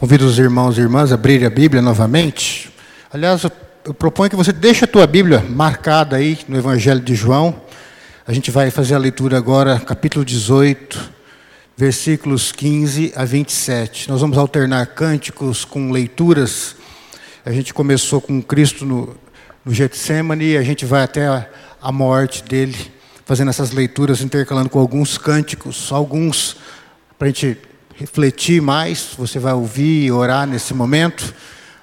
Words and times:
Convido 0.00 0.24
os 0.24 0.38
irmãos 0.38 0.78
e 0.78 0.80
irmãs 0.80 1.12
a 1.12 1.14
abrirem 1.14 1.46
a 1.46 1.50
Bíblia 1.50 1.82
novamente. 1.82 2.72
Aliás, 3.12 3.44
eu 3.84 3.92
proponho 3.92 4.30
que 4.30 4.34
você 4.34 4.50
deixe 4.50 4.86
a 4.86 4.88
tua 4.88 5.06
Bíblia 5.06 5.44
marcada 5.46 6.16
aí 6.16 6.38
no 6.48 6.56
Evangelho 6.56 7.00
de 7.00 7.14
João. 7.14 7.60
A 8.26 8.32
gente 8.32 8.50
vai 8.50 8.70
fazer 8.70 8.94
a 8.94 8.98
leitura 8.98 9.36
agora, 9.36 9.78
capítulo 9.78 10.24
18, 10.24 10.98
versículos 11.76 12.50
15 12.50 13.12
a 13.14 13.26
27. 13.26 14.08
Nós 14.08 14.22
vamos 14.22 14.38
alternar 14.38 14.86
cânticos 14.86 15.66
com 15.66 15.90
leituras. 15.90 16.76
A 17.44 17.52
gente 17.52 17.74
começou 17.74 18.22
com 18.22 18.40
Cristo 18.40 18.86
no, 18.86 19.14
no 19.62 19.74
Getsemane 19.74 20.52
e 20.52 20.56
a 20.56 20.62
gente 20.62 20.86
vai 20.86 21.02
até 21.02 21.26
a, 21.26 21.46
a 21.82 21.92
morte 21.92 22.42
dele, 22.42 22.90
fazendo 23.26 23.50
essas 23.50 23.70
leituras, 23.70 24.22
intercalando 24.22 24.70
com 24.70 24.78
alguns 24.78 25.18
cânticos, 25.18 25.92
alguns 25.92 26.56
para 27.18 27.28
a 27.28 27.30
gente 27.30 27.58
refletir 28.00 28.62
mais, 28.62 29.10
você 29.18 29.38
vai 29.38 29.52
ouvir 29.52 30.06
e 30.06 30.10
orar 30.10 30.46
nesse 30.46 30.72
momento, 30.72 31.34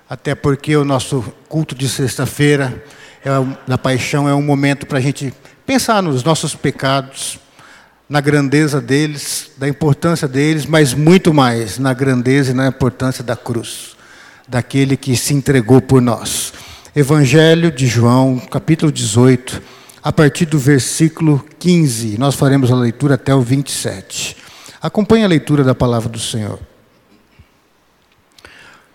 até 0.09 0.33
porque 0.33 0.75
o 0.75 0.83
nosso 0.83 1.23
culto 1.47 1.75
de 1.75 1.87
sexta-feira 1.87 2.83
é, 3.23 3.29
da 3.67 3.77
paixão 3.77 4.27
é 4.27 4.33
um 4.33 4.41
momento 4.41 4.87
para 4.87 4.97
a 4.97 5.01
gente 5.01 5.31
pensar 5.63 6.01
nos 6.01 6.23
nossos 6.23 6.55
pecados, 6.55 7.37
na 8.09 8.19
grandeza 8.19 8.81
deles, 8.81 9.51
da 9.57 9.67
importância 9.69 10.27
deles, 10.27 10.65
mas 10.65 10.91
muito 10.95 11.31
mais 11.31 11.77
na 11.77 11.93
grandeza 11.93 12.49
e 12.49 12.55
na 12.55 12.65
importância 12.65 13.23
da 13.23 13.35
cruz, 13.35 13.95
daquele 14.47 14.97
que 14.97 15.15
se 15.15 15.35
entregou 15.35 15.79
por 15.79 16.01
nós. 16.01 16.51
Evangelho 16.95 17.71
de 17.71 17.85
João, 17.85 18.39
capítulo 18.39 18.91
18, 18.91 19.61
a 20.01 20.11
partir 20.11 20.45
do 20.45 20.57
versículo 20.57 21.45
15. 21.59 22.17
Nós 22.17 22.33
faremos 22.33 22.71
a 22.71 22.75
leitura 22.75 23.13
até 23.13 23.35
o 23.35 23.41
27. 23.41 24.46
Acompanhe 24.87 25.25
a 25.25 25.27
leitura 25.27 25.65
da 25.65 25.75
palavra 25.75 26.07
do 26.07 26.17
Senhor. 26.17 26.57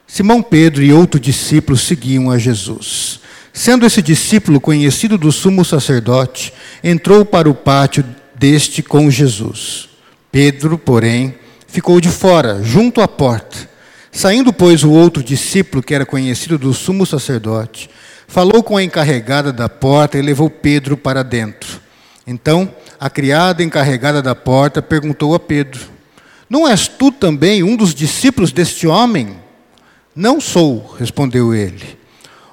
Simão 0.06 0.42
Pedro 0.42 0.82
e 0.82 0.90
outro 0.90 1.20
discípulo 1.20 1.76
seguiam 1.76 2.30
a 2.30 2.38
Jesus. 2.38 3.20
Sendo 3.52 3.84
esse 3.84 4.00
discípulo 4.00 4.58
conhecido 4.58 5.18
do 5.18 5.30
sumo 5.30 5.66
sacerdote, 5.66 6.50
entrou 6.82 7.26
para 7.26 7.46
o 7.46 7.54
pátio 7.54 8.02
deste 8.34 8.82
com 8.82 9.10
Jesus. 9.10 9.90
Pedro, 10.30 10.78
porém, 10.78 11.34
ficou 11.66 12.00
de 12.00 12.08
fora, 12.08 12.62
junto 12.62 13.02
à 13.02 13.06
porta. 13.06 13.68
Saindo, 14.10 14.50
pois, 14.50 14.82
o 14.82 14.90
outro 14.90 15.22
discípulo, 15.22 15.82
que 15.82 15.94
era 15.94 16.06
conhecido 16.06 16.56
do 16.56 16.72
sumo 16.72 17.04
sacerdote, 17.04 17.90
falou 18.26 18.62
com 18.62 18.78
a 18.78 18.82
encarregada 18.82 19.52
da 19.52 19.68
porta 19.68 20.16
e 20.16 20.22
levou 20.22 20.48
Pedro 20.48 20.96
para 20.96 21.22
dentro. 21.22 21.81
Então, 22.26 22.72
a 23.00 23.10
criada 23.10 23.62
encarregada 23.62 24.22
da 24.22 24.34
porta 24.34 24.80
perguntou 24.80 25.34
a 25.34 25.40
Pedro: 25.40 25.80
Não 26.48 26.68
és 26.68 26.86
tu 26.86 27.10
também 27.10 27.62
um 27.62 27.76
dos 27.76 27.94
discípulos 27.94 28.52
deste 28.52 28.86
homem? 28.86 29.36
Não 30.14 30.40
sou, 30.40 30.94
respondeu 30.98 31.54
ele. 31.54 31.98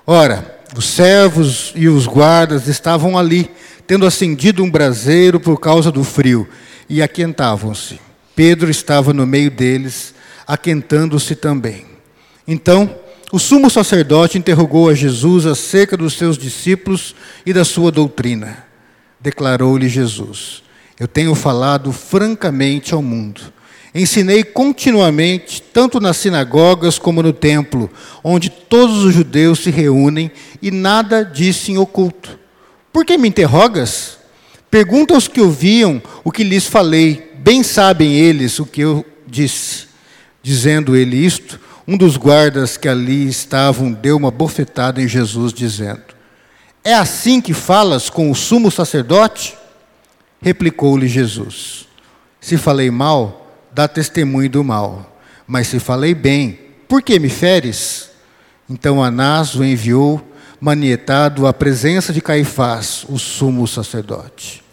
Ora, 0.07 0.59
os 0.75 0.85
servos 0.85 1.71
e 1.75 1.87
os 1.87 2.07
guardas 2.07 2.67
estavam 2.67 3.17
ali, 3.17 3.49
tendo 3.85 4.05
acendido 4.05 4.63
um 4.63 4.71
braseiro 4.71 5.39
por 5.39 5.59
causa 5.59 5.91
do 5.91 6.03
frio, 6.03 6.47
e 6.89 7.01
aquentavam-se. 7.01 7.99
Pedro 8.35 8.71
estava 8.71 9.13
no 9.13 9.27
meio 9.27 9.51
deles, 9.51 10.15
aquentando-se 10.47 11.35
também. 11.35 11.85
Então, 12.47 12.95
o 13.31 13.37
sumo 13.37 13.69
sacerdote 13.69 14.37
interrogou 14.37 14.89
a 14.89 14.95
Jesus 14.95 15.45
acerca 15.45 15.95
dos 15.95 16.13
seus 16.13 16.37
discípulos 16.37 17.13
e 17.45 17.53
da 17.53 17.63
sua 17.63 17.91
doutrina 17.91 18.68
declarou-lhe 19.19 19.89
Jesus: 19.89 20.63
Eu 20.99 21.07
tenho 21.07 21.35
falado 21.35 21.91
francamente 21.91 22.93
ao 22.93 23.01
mundo. 23.01 23.41
Ensinei 23.93 24.43
continuamente, 24.43 25.61
tanto 25.61 25.99
nas 25.99 26.17
sinagogas 26.17 26.99
como 26.99 27.23
no 27.23 27.33
templo, 27.33 27.89
onde 28.23 28.49
todos 28.49 29.03
os 29.03 29.13
judeus 29.13 29.59
se 29.59 29.71
reúnem, 29.71 30.31
e 30.61 30.69
nada 30.69 31.23
disse 31.23 31.71
em 31.71 31.77
oculto. 31.77 32.37
Por 32.93 33.03
que 33.03 33.17
me 33.17 33.27
interrogas? 33.27 34.19
Pergunta 34.69 35.15
aos 35.15 35.27
que 35.27 35.41
ouviam 35.41 36.01
o 36.23 36.31
que 36.31 36.43
lhes 36.43 36.67
falei, 36.67 37.31
bem 37.39 37.63
sabem 37.63 38.13
eles 38.13 38.59
o 38.59 38.65
que 38.65 38.81
eu 38.81 39.03
disse. 39.25 39.87
Dizendo 40.43 40.95
ele 40.95 41.17
isto, 41.17 41.59
um 41.87 41.97
dos 41.97 42.15
guardas 42.15 42.77
que 42.77 42.87
ali 42.87 43.27
estavam 43.27 43.91
deu 43.91 44.15
uma 44.15 44.29
bofetada 44.29 45.01
em 45.01 45.07
Jesus, 45.07 45.51
dizendo: 45.51 46.03
é 46.83 46.93
assim 46.93 47.41
que 47.41 47.53
falas 47.53 48.09
com 48.09 48.31
o 48.31 48.35
sumo 48.35 48.71
sacerdote? 48.71 49.57
Replicou-lhe 50.41 51.07
Jesus: 51.07 51.87
Se 52.39 52.57
falei 52.57 52.89
mal, 52.89 53.51
dá 53.71 53.87
testemunho 53.87 54.49
do 54.49 54.63
mal. 54.63 55.19
Mas 55.45 55.67
se 55.67 55.79
falei 55.79 56.13
bem, 56.13 56.59
por 56.87 57.01
que 57.01 57.19
me 57.19 57.29
feres? 57.29 58.09
Então 58.69 59.03
Anás 59.03 59.55
o 59.55 59.63
enviou, 59.63 60.21
manietado, 60.61 61.47
à 61.47 61.53
presença 61.53 62.13
de 62.13 62.21
Caifás, 62.21 63.05
o 63.09 63.17
sumo 63.17 63.67
sacerdote. 63.67 64.63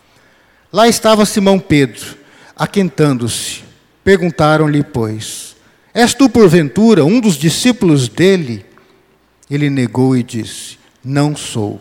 Lá 0.73 0.87
estava 0.87 1.25
Simão 1.25 1.59
Pedro, 1.59 2.17
aquentando-se. 2.55 3.65
Perguntaram-lhe, 4.05 4.85
pois: 4.85 5.57
És 5.93 6.15
tu, 6.15 6.29
porventura, 6.29 7.05
um 7.05 7.19
dos 7.21 7.37
discípulos 7.37 8.09
dele? 8.09 8.65
Ele 9.51 9.71
negou 9.71 10.17
e 10.17 10.23
disse: 10.23 10.79
Não 11.03 11.35
sou. 11.35 11.81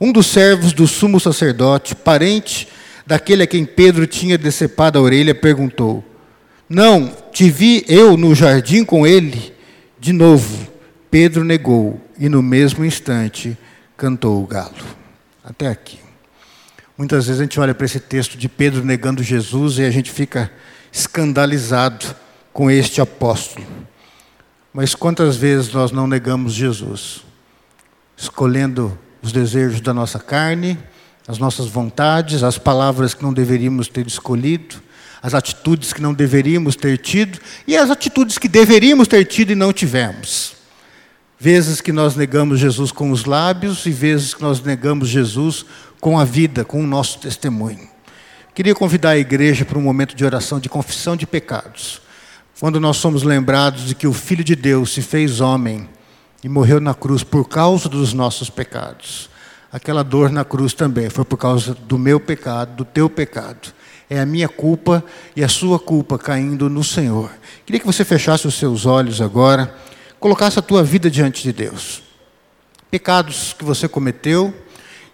Um 0.00 0.12
dos 0.12 0.26
servos 0.26 0.72
do 0.72 0.86
sumo 0.86 1.18
sacerdote, 1.18 1.94
parente 1.94 2.68
daquele 3.06 3.44
a 3.44 3.46
quem 3.46 3.64
Pedro 3.64 4.06
tinha 4.06 4.36
decepado 4.36 4.98
a 4.98 5.02
orelha, 5.02 5.34
perguntou: 5.34 6.04
Não, 6.68 7.14
te 7.32 7.50
vi 7.50 7.84
eu 7.88 8.16
no 8.16 8.34
jardim 8.34 8.84
com 8.84 9.06
ele? 9.06 9.54
De 9.98 10.12
novo, 10.12 10.68
Pedro 11.10 11.44
negou 11.44 12.00
e 12.18 12.28
no 12.28 12.42
mesmo 12.42 12.84
instante 12.84 13.56
cantou 13.96 14.42
o 14.42 14.46
galo. 14.46 14.74
Até 15.42 15.68
aqui. 15.68 15.98
Muitas 16.98 17.26
vezes 17.26 17.40
a 17.40 17.44
gente 17.44 17.60
olha 17.60 17.74
para 17.74 17.86
esse 17.86 18.00
texto 18.00 18.36
de 18.36 18.48
Pedro 18.48 18.84
negando 18.84 19.22
Jesus 19.22 19.78
e 19.78 19.84
a 19.84 19.90
gente 19.90 20.10
fica 20.10 20.50
escandalizado 20.90 22.06
com 22.52 22.70
este 22.70 23.00
apóstolo. 23.00 23.66
Mas 24.72 24.94
quantas 24.94 25.36
vezes 25.36 25.72
nós 25.72 25.92
não 25.92 26.06
negamos 26.06 26.54
Jesus, 26.54 27.22
escolhendo 28.16 28.98
os 29.26 29.32
desejos 29.32 29.80
da 29.80 29.92
nossa 29.92 30.20
carne, 30.20 30.78
as 31.26 31.38
nossas 31.38 31.66
vontades, 31.66 32.44
as 32.44 32.58
palavras 32.58 33.12
que 33.12 33.24
não 33.24 33.32
deveríamos 33.32 33.88
ter 33.88 34.06
escolhido, 34.06 34.76
as 35.20 35.34
atitudes 35.34 35.92
que 35.92 36.00
não 36.00 36.14
deveríamos 36.14 36.76
ter 36.76 36.96
tido 36.98 37.40
e 37.66 37.76
as 37.76 37.90
atitudes 37.90 38.38
que 38.38 38.46
deveríamos 38.46 39.08
ter 39.08 39.24
tido 39.24 39.50
e 39.50 39.56
não 39.56 39.72
tivemos. 39.72 40.54
Vezes 41.38 41.80
que 41.80 41.92
nós 41.92 42.14
negamos 42.14 42.60
Jesus 42.60 42.92
com 42.92 43.10
os 43.10 43.24
lábios 43.24 43.84
e 43.84 43.90
vezes 43.90 44.32
que 44.32 44.42
nós 44.42 44.62
negamos 44.62 45.08
Jesus 45.08 45.66
com 46.00 46.18
a 46.18 46.24
vida, 46.24 46.64
com 46.64 46.82
o 46.82 46.86
nosso 46.86 47.18
testemunho. 47.18 47.88
Queria 48.54 48.76
convidar 48.76 49.10
a 49.10 49.18
igreja 49.18 49.64
para 49.64 49.76
um 49.76 49.82
momento 49.82 50.14
de 50.14 50.24
oração 50.24 50.60
de 50.60 50.68
confissão 50.68 51.16
de 51.16 51.26
pecados. 51.26 52.00
Quando 52.60 52.78
nós 52.78 52.98
somos 52.98 53.24
lembrados 53.24 53.86
de 53.86 53.94
que 53.96 54.06
o 54.06 54.12
Filho 54.12 54.44
de 54.44 54.54
Deus 54.54 54.94
se 54.94 55.02
fez 55.02 55.40
homem 55.40 55.88
e 56.46 56.48
morreu 56.48 56.80
na 56.80 56.94
cruz 56.94 57.24
por 57.24 57.48
causa 57.48 57.88
dos 57.88 58.12
nossos 58.12 58.48
pecados. 58.48 59.28
Aquela 59.72 60.04
dor 60.04 60.30
na 60.30 60.44
cruz 60.44 60.72
também 60.72 61.10
foi 61.10 61.24
por 61.24 61.36
causa 61.36 61.74
do 61.74 61.98
meu 61.98 62.20
pecado, 62.20 62.76
do 62.76 62.84
teu 62.84 63.10
pecado. 63.10 63.74
É 64.08 64.20
a 64.20 64.24
minha 64.24 64.48
culpa 64.48 65.04
e 65.34 65.42
a 65.42 65.48
sua 65.48 65.76
culpa 65.76 66.16
caindo 66.16 66.70
no 66.70 66.84
Senhor. 66.84 67.32
Queria 67.64 67.80
que 67.80 67.86
você 67.86 68.04
fechasse 68.04 68.46
os 68.46 68.54
seus 68.54 68.86
olhos 68.86 69.20
agora, 69.20 69.74
colocasse 70.20 70.56
a 70.56 70.62
tua 70.62 70.84
vida 70.84 71.10
diante 71.10 71.42
de 71.42 71.52
Deus. 71.52 72.04
Pecados 72.92 73.52
que 73.52 73.64
você 73.64 73.88
cometeu, 73.88 74.54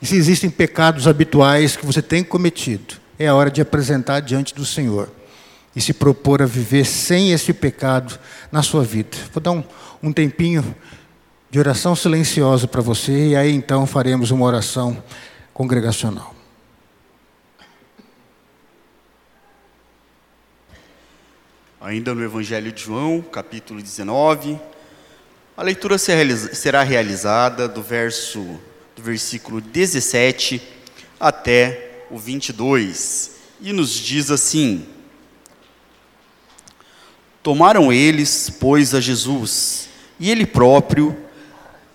e 0.02 0.06
se 0.06 0.16
existem 0.16 0.50
pecados 0.50 1.08
habituais 1.08 1.76
que 1.76 1.86
você 1.86 2.02
tem 2.02 2.22
cometido, 2.22 2.96
é 3.18 3.28
a 3.28 3.34
hora 3.34 3.50
de 3.50 3.62
apresentar 3.62 4.20
diante 4.20 4.54
do 4.54 4.66
Senhor 4.66 5.10
e 5.74 5.80
se 5.80 5.94
propor 5.94 6.42
a 6.42 6.46
viver 6.46 6.84
sem 6.84 7.32
esse 7.32 7.54
pecado 7.54 8.18
na 8.50 8.62
sua 8.62 8.84
vida. 8.84 9.16
Vou 9.32 9.42
dar 9.42 9.52
um, 9.52 9.64
um 10.02 10.12
tempinho 10.12 10.76
de 11.52 11.58
oração 11.58 11.94
silenciosa 11.94 12.66
para 12.66 12.80
você, 12.80 13.28
e 13.28 13.36
aí 13.36 13.52
então 13.52 13.86
faremos 13.86 14.30
uma 14.30 14.46
oração 14.46 15.04
congregacional. 15.52 16.34
Ainda 21.78 22.14
no 22.14 22.24
Evangelho 22.24 22.72
de 22.72 22.84
João, 22.84 23.20
capítulo 23.20 23.82
19, 23.82 24.58
a 25.54 25.62
leitura 25.62 25.98
será 25.98 26.82
realizada 26.82 27.68
do 27.68 27.82
verso 27.82 28.58
do 28.96 29.02
versículo 29.02 29.60
17 29.60 30.62
até 31.20 32.06
o 32.10 32.16
22, 32.16 33.32
e 33.60 33.74
nos 33.74 33.90
diz 33.90 34.30
assim: 34.30 34.86
Tomaram 37.42 37.92
eles, 37.92 38.48
pois, 38.48 38.94
a 38.94 39.02
Jesus, 39.02 39.90
e 40.18 40.30
ele 40.30 40.46
próprio 40.46 41.30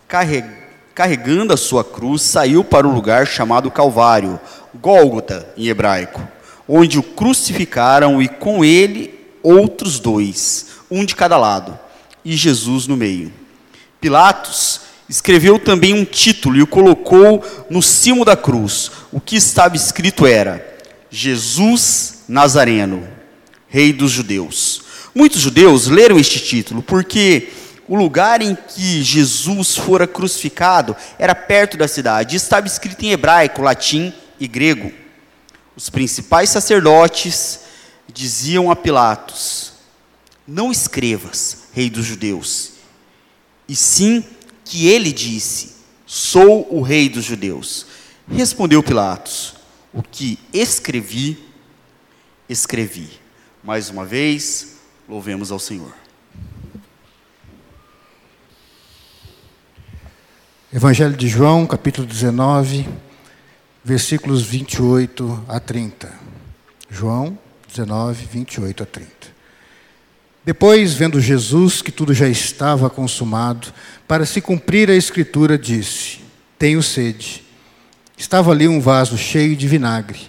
carregando 0.08 1.54
a 1.54 1.58
sua 1.58 1.84
cruz, 1.84 2.22
saiu 2.22 2.64
para 2.64 2.88
o 2.88 2.94
lugar 2.94 3.28
chamado 3.28 3.70
Calvário, 3.70 4.40
Gólgota 4.76 5.48
em 5.58 5.68
hebraico, 5.68 6.26
onde 6.68 6.98
o 6.98 7.04
crucificaram 7.04 8.22
e 8.22 8.28
com 8.28 8.64
ele 8.64 9.14
outros 9.44 10.00
dois, 10.00 10.68
um 10.90 11.06
de 11.06 11.16
cada 11.16 11.38
lado. 11.38 11.78
e 12.26 12.36
Jesus 12.36 12.88
no 12.88 12.98
meio. 12.98 13.32
Pilatos 14.02 14.82
escreveu 15.08 15.58
também 15.58 15.94
um 15.94 16.04
título 16.04 16.58
e 16.58 16.62
o 16.62 16.68
colocou 16.68 17.42
no 17.70 17.82
cimo 17.82 18.26
da 18.26 18.36
cruz. 18.36 18.92
O 19.14 19.22
que 19.22 19.38
estava 19.38 19.78
escrito 19.78 20.26
era: 20.26 20.78
Jesus 21.10 22.24
Nazareno, 22.28 23.08
Rei 23.70 23.94
dos 23.94 24.12
Judeus. 24.12 24.82
Muitos 25.16 25.42
judeus 25.42 25.88
leram 25.88 26.20
este 26.20 26.40
título 26.40 26.84
porque 26.84 27.48
o 27.88 27.96
lugar 27.96 28.42
em 28.42 28.56
que 28.56 29.02
Jesus 29.02 29.78
fora 29.78 30.06
crucificado 30.06 30.96
era 31.18 31.34
perto 31.34 31.78
da 31.78 31.88
cidade. 31.88 32.36
Estava 32.36 32.68
escrito 32.68 33.04
em 33.04 33.12
hebraico, 33.12 33.62
latim 33.62 34.14
e 34.40 34.48
grego. 34.48 34.92
Os 35.76 35.90
principais 35.90 36.50
sacerdotes 36.50 37.62
diziam 38.12 38.70
a 38.70 38.76
Pilatos: 38.76 39.74
Não 40.48 40.72
escrevas, 40.72 41.66
Rei 41.74 41.90
dos 41.90 42.06
Judeus, 42.06 42.72
e 43.68 43.76
sim 43.76 44.26
que 44.66 44.88
ele 44.88 45.12
disse: 45.12 45.76
Sou 46.06 46.68
o 46.74 46.82
Rei 46.82 47.08
dos 47.08 47.24
Judeus. 47.24 47.86
Respondeu 48.30 48.84
Pilatos: 48.84 49.56
O 49.94 50.04
que 50.04 50.38
escrevi, 50.52 51.38
escrevi. 52.50 53.10
Mais 53.64 53.90
uma 53.90 54.06
vez, 54.06 54.78
louvemos 55.08 55.52
ao 55.52 55.60
Senhor. 55.60 56.07
Evangelho 60.74 61.16
de 61.16 61.30
João, 61.30 61.66
capítulo 61.66 62.06
19, 62.06 62.86
versículos 63.82 64.42
28 64.42 65.46
a 65.48 65.62
30. 65.62 66.12
João 66.90 67.40
19, 67.70 68.28
28 68.30 68.84
a 68.84 68.86
30. 68.86 69.10
Depois, 70.44 70.94
vendo 70.94 71.22
Jesus 71.22 71.82
que 71.82 71.90
tudo 71.90 72.14
já 72.14 72.28
estava 72.28 72.90
consumado, 72.90 73.70
para 74.06 74.26
se 74.26 74.42
cumprir 74.42 74.90
a 74.90 74.96
escritura, 74.96 75.58
disse: 75.58 76.20
Tenho 76.60 76.84
sede. 76.84 77.46
Estava 78.18 78.52
ali 78.52 78.68
um 78.68 78.82
vaso 78.82 79.18
cheio 79.18 79.56
de 79.56 79.70
vinagre. 79.70 80.20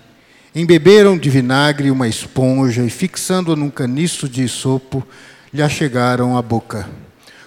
Embeberam 0.54 1.18
de 1.18 1.28
vinagre 1.28 1.90
uma 1.90 2.06
esponja 2.06 2.84
e, 2.84 2.90
fixando-a 2.90 3.56
num 3.56 3.70
caniço 3.70 4.28
de 4.28 4.46
sopo, 4.46 5.04
lhe 5.52 5.62
achegaram 5.62 6.38
à 6.38 6.42
boca. 6.42 6.88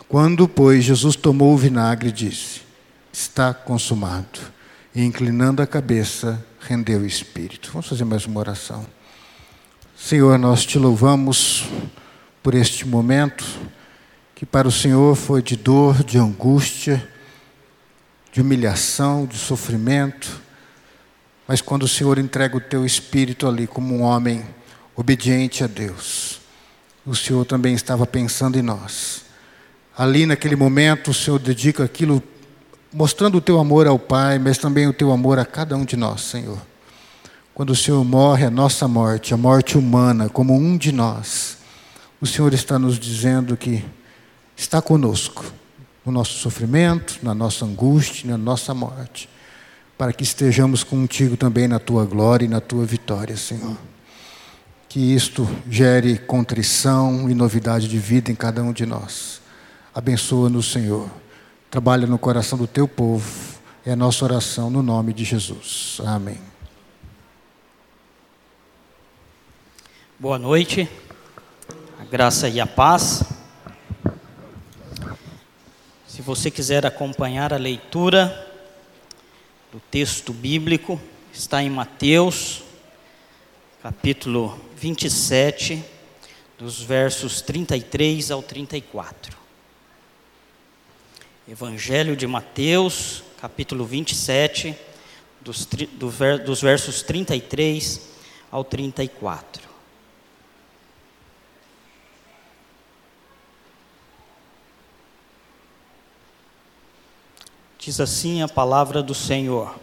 Quando, 0.10 0.46
pois, 0.46 0.84
Jesus 0.84 1.16
tomou 1.16 1.54
o 1.54 1.58
vinagre, 1.58 2.12
disse: 2.12 2.71
está 3.12 3.54
consumado. 3.54 4.40
E 4.94 5.04
inclinando 5.04 5.62
a 5.62 5.68
cabeça, 5.68 6.44
rendeu 6.60 7.02
o 7.02 7.06
espírito. 7.06 7.70
Vamos 7.72 7.88
fazer 7.88 8.06
mais 8.06 8.26
uma 8.26 8.40
oração. 8.40 8.86
Senhor, 9.96 10.38
nós 10.38 10.66
te 10.66 10.78
louvamos 10.78 11.66
por 12.42 12.54
este 12.54 12.88
momento 12.88 13.46
que 14.36 14.46
para 14.46 14.68
o 14.68 14.72
Senhor 14.72 15.16
foi 15.16 15.42
de 15.42 15.56
dor, 15.56 16.04
de 16.04 16.18
angústia, 16.18 17.08
de 18.32 18.42
humilhação, 18.42 19.26
de 19.26 19.38
sofrimento. 19.38 20.42
Mas 21.48 21.62
quando 21.62 21.84
o 21.84 21.88
Senhor 21.88 22.18
entrega 22.18 22.58
o 22.58 22.62
teu 22.62 22.86
espírito 22.86 23.48
ali 23.48 23.68
como 23.68 23.96
um 23.96 24.02
homem 24.02 24.44
obediente 24.96 25.64
a 25.64 25.68
Deus, 25.68 26.42
o 27.06 27.16
Senhor 27.16 27.46
também 27.46 27.74
estava 27.74 28.06
pensando 28.06 28.58
em 28.58 28.62
nós. 28.62 29.26
Ali 29.96 30.26
naquele 30.26 30.56
momento, 30.56 31.12
o 31.12 31.14
Senhor 31.14 31.38
dedica 31.38 31.84
aquilo 31.84 32.24
mostrando 32.94 33.38
o 33.38 33.42
teu 33.42 33.60
amor 33.60 33.88
ao 33.88 33.98
Pai, 33.98 34.38
mas 34.38 34.58
também 34.58 34.88
o 34.88 34.94
teu 34.94 35.12
amor 35.12 35.40
a 35.40 35.46
cada 35.46 35.76
um 35.76 35.86
de 35.86 35.96
nós, 35.96 36.22
Senhor. 36.22 36.58
Quando 37.54 37.72
o 37.72 37.76
Senhor 37.76 38.04
morre 38.04 38.46
a 38.46 38.50
nossa 38.50 38.88
morte, 38.88 39.34
a 39.34 39.38
morte 39.38 39.78
humana, 39.78 40.30
como 40.30 40.54
um 40.56 40.78
de 40.78 40.92
nós, 40.92 41.58
o 42.20 42.28
Senhor 42.28 42.54
está 42.54 42.78
nos 42.78 43.00
dizendo 43.00 43.56
que 43.56 43.84
está 44.56 44.82
conosco 44.82 45.46
no 46.06 46.12
nosso 46.12 46.34
sofrimento, 46.34 47.20
na 47.24 47.34
nossa 47.34 47.66
angústia, 47.66 48.30
na 48.30 48.38
nossa 48.38 48.74
morte, 48.74 49.30
para 49.98 50.12
que 50.12 50.24
estejamos 50.24 50.84
contigo 50.84 51.38
também 51.38 51.68
na 51.68 51.80
tua 51.80 52.06
glória 52.06 52.46
e 52.46 52.50
na 52.50 52.60
tua 52.60 52.86
vitória, 52.86 53.38
Senhor. 53.38 53.78
Que 54.90 55.14
isto 55.14 55.48
gere 55.70 56.18
contrição 56.18 57.30
e 57.30 57.34
novidade 57.34 57.88
de 57.88 57.98
vida 57.98 58.32
em 58.32 58.36
cada 58.36 58.62
um 58.64 58.74
de 58.74 58.86
nós. 58.86 59.40
Abençoa-nos, 59.94 60.72
Senhor 60.72 61.21
trabalha 61.72 62.06
no 62.06 62.20
coração 62.20 62.58
do 62.58 62.68
teu 62.68 62.86
povo. 62.86 63.58
É 63.86 63.94
a 63.94 63.96
nossa 63.96 64.26
oração 64.26 64.70
no 64.70 64.84
nome 64.84 65.14
de 65.14 65.24
Jesus. 65.24 66.02
Amém. 66.06 66.38
Boa 70.20 70.38
noite, 70.38 70.88
a 71.98 72.04
graça 72.04 72.50
e 72.50 72.60
a 72.60 72.68
paz. 72.68 73.24
Se 76.06 76.22
você 76.22 76.52
quiser 76.52 76.86
acompanhar 76.86 77.54
a 77.54 77.58
leitura 77.58 78.50
do 79.72 79.80
texto 79.80 80.34
bíblico, 80.34 81.02
está 81.34 81.64
em 81.64 81.70
Mateus, 81.70 82.64
capítulo 83.82 84.60
27, 84.76 85.82
dos 86.60 86.82
versos 86.82 87.40
33 87.42 88.30
ao 88.30 88.44
34. 88.44 89.41
Evangelho 91.52 92.16
de 92.16 92.26
Mateus, 92.26 93.24
capítulo 93.42 93.84
27, 93.84 94.74
dos, 95.42 95.66
do, 95.66 96.10
dos 96.46 96.62
versos 96.62 97.02
33 97.02 98.10
ao 98.50 98.64
34. 98.64 99.62
Diz 107.78 108.00
assim 108.00 108.42
a 108.42 108.48
palavra 108.48 109.04
do 109.04 109.14
Senhor. 109.14 109.78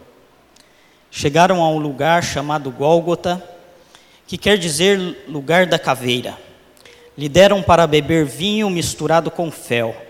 Chegaram 1.11 1.61
a 1.61 1.69
um 1.69 1.77
lugar 1.77 2.23
chamado 2.23 2.71
Gólgota, 2.71 3.47
que 4.25 4.39
quer 4.39 4.57
dizer 4.57 5.23
lugar 5.27 5.67
da 5.67 5.77
caveira. 5.77 6.35
Lhe 7.15 7.29
deram 7.29 7.61
para 7.61 7.85
beber 7.85 8.25
vinho 8.25 8.71
misturado 8.71 9.29
com 9.29 9.51
fel 9.51 10.08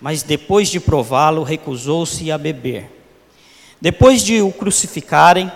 mas 0.00 0.22
depois 0.22 0.68
de 0.68 0.78
prová-lo, 0.78 1.42
recusou-se 1.42 2.30
a 2.30 2.36
beber. 2.36 2.90
Depois 3.80 4.22
de 4.22 4.40
o 4.40 4.52
crucificarem, 4.52 5.50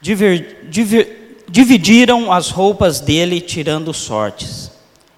diver, 0.00 0.68
diver, 0.68 1.44
dividiram 1.48 2.32
as 2.32 2.50
roupas 2.50 3.00
dele, 3.00 3.40
tirando 3.40 3.92
sortes, 3.92 4.70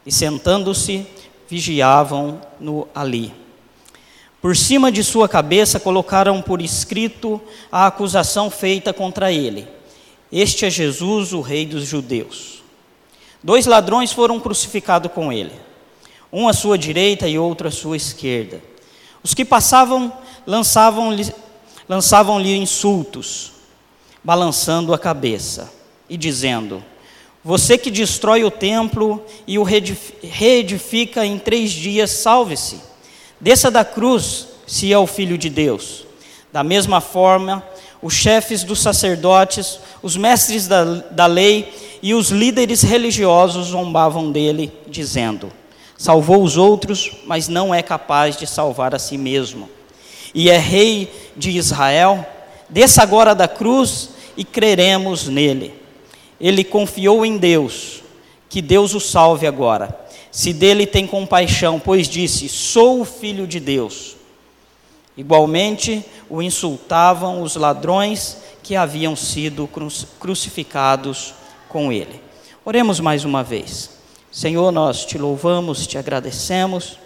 e 0.04 0.12
sentando-se, 0.12 1.06
vigiavam-no 1.48 2.88
ali. 2.94 3.32
Por 4.40 4.56
cima 4.56 4.92
de 4.92 5.02
sua 5.02 5.28
cabeça 5.28 5.80
colocaram 5.80 6.40
por 6.40 6.62
escrito 6.62 7.40
a 7.72 7.86
acusação 7.86 8.50
feita 8.50 8.92
contra 8.92 9.32
ele: 9.32 9.66
Este 10.30 10.66
é 10.66 10.70
Jesus, 10.70 11.32
o 11.32 11.40
Rei 11.40 11.66
dos 11.66 11.84
Judeus. 11.84 12.62
Dois 13.42 13.66
ladrões 13.66 14.12
foram 14.12 14.38
crucificados 14.38 15.10
com 15.12 15.32
ele 15.32 15.68
um 16.32 16.48
à 16.48 16.52
sua 16.52 16.78
direita 16.78 17.28
e 17.28 17.38
outro 17.38 17.68
à 17.68 17.70
sua 17.70 17.96
esquerda. 17.96 18.62
Os 19.22 19.34
que 19.34 19.44
passavam 19.44 20.12
lançavam-lhe 20.46 21.32
lançavam 21.88 22.40
insultos, 22.40 23.52
balançando 24.22 24.92
a 24.92 24.98
cabeça 24.98 25.72
e 26.08 26.16
dizendo: 26.16 26.84
Você 27.42 27.78
que 27.78 27.90
destrói 27.90 28.44
o 28.44 28.50
templo 28.50 29.24
e 29.46 29.58
o 29.58 29.62
reedifica 29.62 31.24
em 31.24 31.38
três 31.38 31.70
dias, 31.70 32.10
salve-se. 32.10 32.80
Desça 33.40 33.70
da 33.70 33.84
cruz, 33.84 34.48
se 34.66 34.92
é 34.92 34.98
o 34.98 35.06
Filho 35.06 35.38
de 35.38 35.48
Deus. 35.48 36.04
Da 36.52 36.62
mesma 36.62 37.00
forma, 37.00 37.64
os 38.02 38.14
chefes 38.14 38.62
dos 38.62 38.80
sacerdotes, 38.80 39.78
os 40.02 40.16
mestres 40.16 40.66
da, 40.66 40.84
da 40.84 41.26
lei 41.26 41.72
e 42.02 42.14
os 42.14 42.30
líderes 42.30 42.82
religiosos 42.82 43.68
zombavam 43.68 44.30
dele, 44.30 44.72
dizendo: 44.86 45.52
Salvou 45.98 46.44
os 46.44 46.56
outros, 46.56 47.10
mas 47.26 47.48
não 47.48 47.74
é 47.74 47.82
capaz 47.82 48.36
de 48.36 48.46
salvar 48.46 48.94
a 48.94 49.00
si 49.00 49.18
mesmo. 49.18 49.68
E 50.32 50.48
é 50.48 50.56
rei 50.56 51.12
de 51.36 51.50
Israel, 51.50 52.24
desça 52.68 53.02
agora 53.02 53.34
da 53.34 53.48
cruz 53.48 54.10
e 54.36 54.44
creremos 54.44 55.26
nele. 55.26 55.74
Ele 56.40 56.62
confiou 56.62 57.26
em 57.26 57.36
Deus, 57.36 58.00
que 58.48 58.62
Deus 58.62 58.94
o 58.94 59.00
salve 59.00 59.44
agora. 59.44 60.06
Se 60.30 60.52
dele 60.52 60.86
tem 60.86 61.04
compaixão, 61.04 61.80
pois 61.80 62.08
disse: 62.08 62.48
Sou 62.48 63.00
o 63.00 63.04
filho 63.04 63.44
de 63.44 63.58
Deus. 63.58 64.14
Igualmente 65.16 66.04
o 66.30 66.40
insultavam 66.40 67.42
os 67.42 67.56
ladrões 67.56 68.36
que 68.62 68.76
haviam 68.76 69.16
sido 69.16 69.68
crucificados 70.20 71.34
com 71.68 71.90
ele. 71.90 72.22
Oremos 72.64 73.00
mais 73.00 73.24
uma 73.24 73.42
vez. 73.42 73.97
Senhor, 74.30 74.70
nós 74.70 75.06
te 75.06 75.16
louvamos, 75.16 75.86
te 75.86 75.96
agradecemos, 75.96 76.98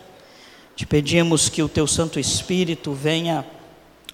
te 0.74 0.84
pedimos 0.84 1.48
que 1.48 1.62
o 1.62 1.68
teu 1.68 1.86
Santo 1.86 2.18
Espírito 2.18 2.92
venha 2.92 3.46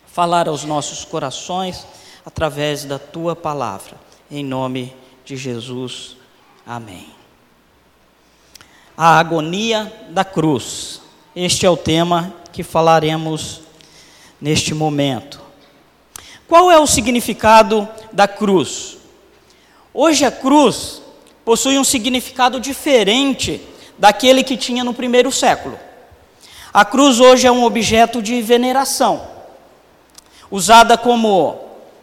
falar 0.07 0.49
aos 0.49 0.65
nossos 0.65 1.05
corações 1.05 1.87
através 2.25 2.85
da 2.85 2.99
tua 2.99 3.35
palavra. 3.35 3.97
Em 4.31 4.45
nome 4.45 4.95
de 5.25 5.37
Jesus. 5.37 6.17
Amém. 6.67 7.07
a 8.95 9.19
agonia 9.19 9.91
da 10.11 10.25
cruz. 10.25 11.01
Este 11.35 11.65
é 11.65 11.71
o 11.71 11.77
tema 11.77 12.35
que 12.53 12.65
falaremos 12.65 13.61
neste 14.41 14.75
momento. 14.75 15.41
Qual 16.49 16.69
é 16.69 16.79
o 16.79 16.87
significado 16.87 17.89
da 18.13 18.27
cruz? 18.27 18.99
Hoje 19.95 20.25
a 20.25 20.33
cruz 20.33 21.01
possui 21.49 21.79
um 21.79 21.85
significado 21.85 22.61
diferente 22.61 23.59
daquele 23.97 24.45
que 24.45 24.55
tinha 24.55 24.85
no 24.85 24.93
primeiro 24.93 25.33
século. 25.33 25.79
A 26.75 26.85
cruz 26.85 27.21
hoje 27.21 27.47
é 27.47 27.51
um 27.51 27.65
objeto 27.65 28.21
de 28.21 28.43
veneração, 28.43 29.27
usada 30.51 30.99
como 30.99 31.59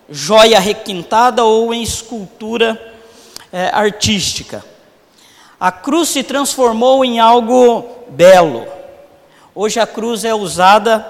joia 0.10 0.60
requintada 0.60 1.44
ou 1.44 1.72
em 1.76 1.84
escultura 1.84 2.96
é, 3.54 3.70
artística. 3.72 4.66
A 5.60 5.72
cruz 5.72 6.10
se 6.10 6.24
transformou 6.24 7.06
em 7.06 7.20
algo 7.20 7.86
belo. 8.10 8.66
Hoje 9.54 9.80
a 9.80 9.86
cruz 9.86 10.26
é 10.26 10.34
usada 10.34 11.06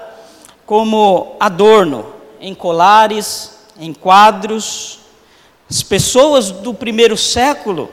como 0.66 1.36
adorno 1.40 2.12
em 2.38 2.54
colares, 2.54 3.58
em 3.80 3.94
quadros. 3.94 4.98
As 5.70 5.82
pessoas 5.82 6.50
do 6.50 6.74
primeiro 6.74 7.16
século 7.16 7.88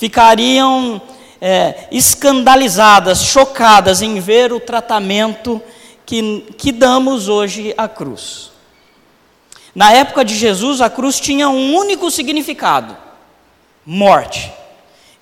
ficariam 0.00 0.98
é, 1.38 1.86
escandalizadas, 1.92 3.22
chocadas 3.22 4.00
em 4.00 4.18
ver 4.18 4.50
o 4.50 4.58
tratamento 4.58 5.60
que, 6.06 6.54
que 6.56 6.72
damos 6.72 7.28
hoje 7.28 7.74
à 7.76 7.86
cruz. 7.86 8.50
Na 9.74 9.92
época 9.92 10.24
de 10.24 10.34
Jesus, 10.34 10.80
a 10.80 10.88
cruz 10.88 11.20
tinha 11.20 11.50
um 11.50 11.76
único 11.76 12.10
significado: 12.10 12.96
morte. 13.84 14.50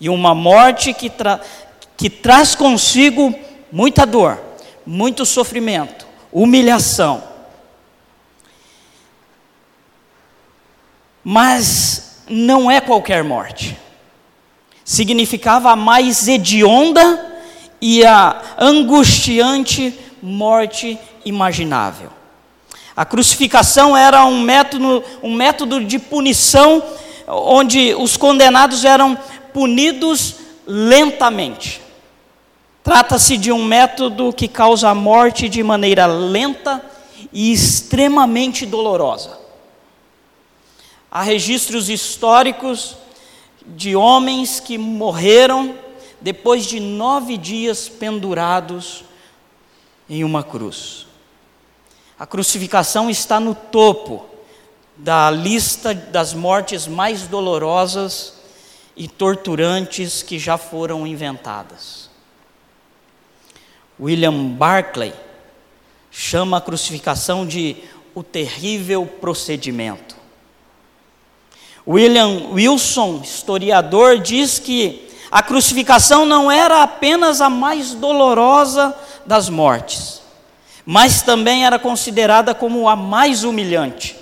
E 0.00 0.08
uma 0.08 0.32
morte 0.32 0.94
que, 0.94 1.10
tra 1.10 1.40
que 1.96 2.08
traz 2.08 2.54
consigo 2.54 3.34
muita 3.72 4.06
dor, 4.06 4.38
muito 4.86 5.26
sofrimento, 5.26 6.06
humilhação. 6.30 7.24
Mas 11.24 12.22
não 12.28 12.70
é 12.70 12.80
qualquer 12.80 13.24
morte. 13.24 13.76
Significava 14.88 15.72
a 15.72 15.76
mais 15.76 16.26
hedionda 16.28 17.42
e 17.78 18.02
a 18.06 18.40
angustiante 18.58 19.92
morte 20.22 20.98
imaginável. 21.26 22.08
A 22.96 23.04
crucificação 23.04 23.94
era 23.94 24.24
um 24.24 24.40
método, 24.40 25.04
um 25.22 25.34
método 25.34 25.84
de 25.84 25.98
punição 25.98 26.82
onde 27.26 27.94
os 27.96 28.16
condenados 28.16 28.82
eram 28.82 29.14
punidos 29.52 30.36
lentamente. 30.66 31.82
Trata-se 32.82 33.36
de 33.36 33.52
um 33.52 33.62
método 33.62 34.32
que 34.32 34.48
causa 34.48 34.88
a 34.88 34.94
morte 34.94 35.50
de 35.50 35.62
maneira 35.62 36.06
lenta 36.06 36.82
e 37.30 37.52
extremamente 37.52 38.64
dolorosa. 38.64 39.38
Há 41.10 41.20
registros 41.20 41.90
históricos 41.90 42.96
de 43.76 43.94
homens 43.94 44.60
que 44.60 44.78
morreram 44.78 45.74
depois 46.20 46.64
de 46.66 46.80
nove 46.80 47.36
dias 47.36 47.88
pendurados 47.88 49.04
em 50.08 50.24
uma 50.24 50.42
cruz. 50.42 51.06
A 52.18 52.26
crucificação 52.26 53.08
está 53.08 53.38
no 53.38 53.54
topo 53.54 54.26
da 54.96 55.30
lista 55.30 55.94
das 55.94 56.34
mortes 56.34 56.88
mais 56.88 57.28
dolorosas 57.28 58.34
e 58.96 59.06
torturantes 59.06 60.24
que 60.24 60.38
já 60.38 60.58
foram 60.58 61.06
inventadas. 61.06 62.10
William 64.00 64.48
Barclay 64.48 65.14
chama 66.10 66.56
a 66.56 66.60
crucificação 66.60 67.46
de 67.46 67.76
o 68.14 68.22
terrível 68.24 69.06
procedimento. 69.06 70.17
William 71.88 72.50
Wilson, 72.52 73.22
historiador, 73.24 74.18
diz 74.18 74.58
que 74.58 75.08
a 75.30 75.42
crucificação 75.42 76.26
não 76.26 76.52
era 76.52 76.82
apenas 76.82 77.40
a 77.40 77.48
mais 77.48 77.94
dolorosa 77.94 78.94
das 79.24 79.48
mortes, 79.48 80.20
mas 80.84 81.22
também 81.22 81.64
era 81.64 81.78
considerada 81.78 82.54
como 82.54 82.86
a 82.90 82.94
mais 82.94 83.42
humilhante. 83.42 84.16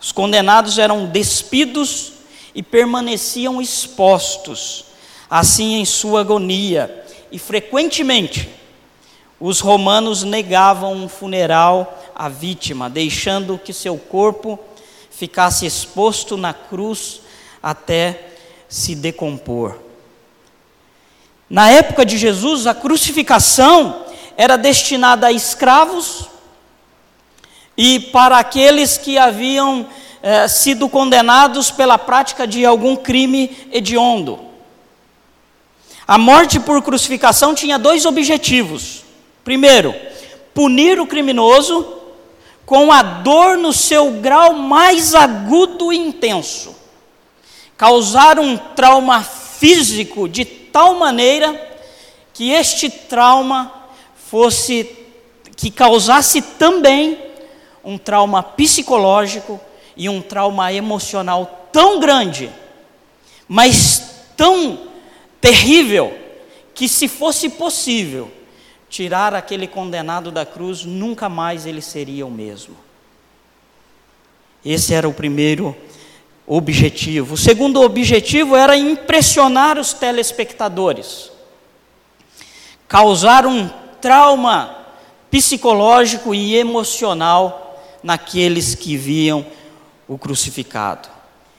Os 0.00 0.12
condenados 0.12 0.78
eram 0.78 1.06
despidos 1.06 2.12
e 2.54 2.62
permaneciam 2.62 3.60
expostos, 3.60 4.84
assim 5.28 5.74
em 5.74 5.84
sua 5.84 6.20
agonia, 6.20 7.04
e 7.32 7.38
frequentemente 7.38 8.48
os 9.40 9.58
romanos 9.58 10.22
negavam 10.22 10.92
um 10.92 11.08
funeral 11.08 11.98
à 12.14 12.28
vítima, 12.28 12.88
deixando 12.88 13.58
que 13.58 13.72
seu 13.72 13.98
corpo 13.98 14.56
ficasse 15.20 15.66
exposto 15.66 16.38
na 16.38 16.54
cruz 16.54 17.20
até 17.62 18.28
se 18.70 18.94
decompor. 18.94 19.78
Na 21.48 21.68
época 21.68 22.06
de 22.06 22.16
Jesus, 22.16 22.66
a 22.66 22.72
crucificação 22.72 24.06
era 24.34 24.56
destinada 24.56 25.26
a 25.26 25.32
escravos 25.32 26.30
e 27.76 28.00
para 28.00 28.38
aqueles 28.38 28.96
que 28.96 29.18
haviam 29.18 29.86
eh, 30.22 30.48
sido 30.48 30.88
condenados 30.88 31.70
pela 31.70 31.98
prática 31.98 32.46
de 32.46 32.64
algum 32.64 32.96
crime 32.96 33.68
hediondo. 33.70 34.40
A 36.08 36.16
morte 36.16 36.58
por 36.58 36.80
crucificação 36.80 37.54
tinha 37.54 37.78
dois 37.78 38.06
objetivos. 38.06 39.04
Primeiro, 39.44 39.94
punir 40.54 40.98
o 40.98 41.06
criminoso 41.06 41.99
com 42.70 42.92
a 42.92 43.02
dor 43.02 43.58
no 43.58 43.72
seu 43.72 44.12
grau 44.20 44.52
mais 44.52 45.12
agudo 45.12 45.92
e 45.92 45.96
intenso, 45.98 46.72
causar 47.76 48.38
um 48.38 48.56
trauma 48.56 49.24
físico 49.24 50.28
de 50.28 50.44
tal 50.44 50.94
maneira 50.94 51.68
que 52.32 52.52
este 52.52 52.88
trauma 52.88 53.88
fosse 54.14 54.88
que 55.56 55.68
causasse 55.68 56.40
também 56.40 57.18
um 57.82 57.98
trauma 57.98 58.40
psicológico 58.40 59.60
e 59.96 60.08
um 60.08 60.22
trauma 60.22 60.72
emocional 60.72 61.66
tão 61.72 61.98
grande, 61.98 62.52
mas 63.48 64.22
tão 64.36 64.78
terrível, 65.40 66.16
que 66.72 66.88
se 66.88 67.08
fosse 67.08 67.48
possível 67.48 68.30
tirar 68.90 69.34
aquele 69.34 69.68
condenado 69.68 70.32
da 70.32 70.44
cruz, 70.44 70.84
nunca 70.84 71.28
mais 71.28 71.64
ele 71.64 71.80
seria 71.80 72.26
o 72.26 72.30
mesmo. 72.30 72.76
Esse 74.64 74.92
era 74.92 75.08
o 75.08 75.14
primeiro 75.14 75.74
objetivo. 76.44 77.34
O 77.34 77.38
segundo 77.38 77.80
objetivo 77.80 78.56
era 78.56 78.76
impressionar 78.76 79.78
os 79.78 79.92
telespectadores, 79.92 81.30
causar 82.88 83.46
um 83.46 83.70
trauma 84.00 84.76
psicológico 85.30 86.34
e 86.34 86.56
emocional 86.56 87.80
naqueles 88.02 88.74
que 88.74 88.96
viam 88.96 89.46
o 90.08 90.18
crucificado. 90.18 91.08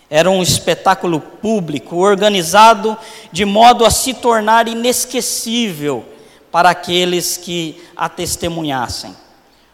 Era 0.10 0.30
um 0.30 0.44
espetáculo 0.44 1.22
público, 1.22 1.96
organizado 1.96 2.98
de 3.32 3.46
modo 3.46 3.86
a 3.86 3.90
se 3.90 4.14
tornar 4.14 4.68
inesquecível 4.68 6.11
para 6.52 6.70
aqueles 6.70 7.38
que 7.38 7.82
a 7.96 8.10
testemunhassem. 8.10 9.16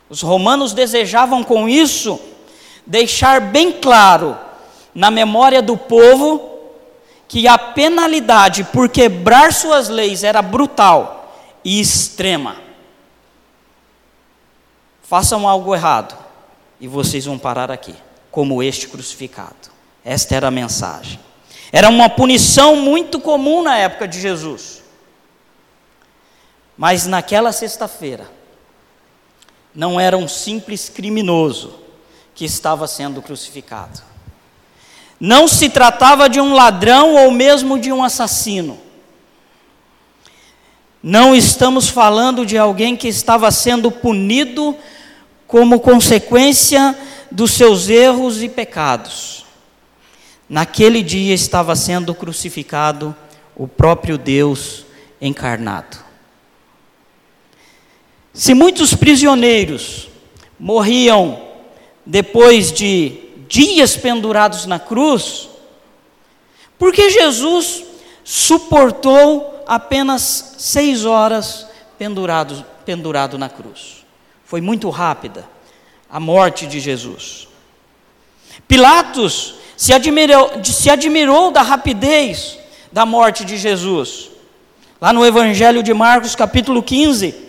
Os 0.09 0.21
romanos 0.21 0.73
desejavam 0.73 1.43
com 1.43 1.67
isso 1.67 2.19
deixar 2.85 3.41
bem 3.41 3.73
claro 3.73 4.37
na 4.95 5.11
memória 5.11 5.61
do 5.61 5.75
povo 5.75 6.57
que 7.27 7.47
a 7.47 7.57
penalidade 7.57 8.63
por 8.63 8.87
quebrar 8.87 9.51
suas 9.51 9.89
leis 9.89 10.23
era 10.23 10.41
brutal 10.41 11.35
e 11.63 11.81
extrema. 11.81 12.55
Façam 15.03 15.47
algo 15.47 15.75
errado 15.75 16.17
e 16.79 16.87
vocês 16.87 17.25
vão 17.25 17.37
parar 17.37 17.69
aqui 17.69 17.93
como 18.31 18.63
este 18.63 18.87
crucificado. 18.87 19.75
Esta 20.05 20.35
era 20.35 20.47
a 20.47 20.51
mensagem. 20.51 21.19
Era 21.71 21.89
uma 21.89 22.09
punição 22.09 22.77
muito 22.77 23.19
comum 23.19 23.61
na 23.61 23.77
época 23.77 24.07
de 24.07 24.21
Jesus. 24.21 24.83
Mas 26.77 27.07
naquela 27.07 27.51
sexta-feira, 27.51 28.29
não 29.73 29.99
era 29.99 30.15
um 30.15 30.27
simples 30.27 30.89
criminoso 30.89 31.79
que 32.35 32.45
estava 32.45 32.87
sendo 32.87 33.21
crucificado. 33.21 34.01
Não 35.19 35.47
se 35.47 35.69
tratava 35.69 36.29
de 36.29 36.39
um 36.39 36.53
ladrão 36.53 37.15
ou 37.15 37.31
mesmo 37.31 37.79
de 37.79 37.91
um 37.91 38.03
assassino. 38.03 38.79
Não 41.01 41.35
estamos 41.35 41.89
falando 41.89 42.45
de 42.45 42.57
alguém 42.57 42.95
que 42.95 43.07
estava 43.07 43.49
sendo 43.49 43.91
punido 43.91 44.75
como 45.47 45.79
consequência 45.79 46.95
dos 47.31 47.51
seus 47.51 47.89
erros 47.89 48.43
e 48.43 48.49
pecados. 48.49 49.45
Naquele 50.47 51.01
dia 51.01 51.33
estava 51.33 51.75
sendo 51.75 52.13
crucificado 52.13 53.15
o 53.55 53.67
próprio 53.67 54.17
Deus 54.17 54.85
encarnado. 55.19 56.06
Se 58.37 58.53
muitos 58.53 58.93
prisioneiros 58.93 60.09
morriam 60.59 61.41
depois 62.05 62.71
de 62.71 63.17
dias 63.47 63.97
pendurados 63.97 64.67
na 64.67 64.77
cruz, 64.77 65.49
por 66.77 66.93
que 66.93 67.09
Jesus 67.09 67.83
suportou 68.23 69.63
apenas 69.65 70.53
seis 70.59 71.03
horas 71.03 71.65
pendurado, 71.97 72.63
pendurado 72.85 73.39
na 73.39 73.49
cruz? 73.49 74.05
Foi 74.45 74.61
muito 74.61 74.87
rápida 74.91 75.43
a 76.07 76.19
morte 76.19 76.67
de 76.67 76.79
Jesus. 76.79 77.47
Pilatos 78.67 79.55
se 79.75 79.93
admirou, 79.93 80.63
se 80.63 80.91
admirou 80.91 81.49
da 81.49 81.63
rapidez 81.63 82.59
da 82.91 83.03
morte 83.03 83.43
de 83.43 83.57
Jesus. 83.57 84.29
Lá 85.01 85.11
no 85.11 85.25
Evangelho 85.25 85.81
de 85.81 85.91
Marcos, 85.91 86.35
capítulo 86.35 86.83
15, 86.83 87.46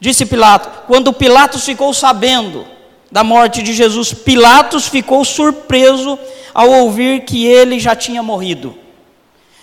disse 0.00 0.26
Pilatos: 0.26 0.84
quando 0.86 1.12
Pilatos 1.12 1.64
ficou 1.64 1.92
sabendo 1.92 2.66
da 3.10 3.24
morte 3.24 3.62
de 3.62 3.72
Jesus, 3.72 4.12
Pilatos 4.12 4.86
ficou 4.86 5.24
surpreso 5.24 6.18
ao 6.54 6.68
ouvir 6.70 7.24
que 7.24 7.46
ele 7.46 7.78
já 7.78 7.94
tinha 7.96 8.22
morrido. 8.22 8.76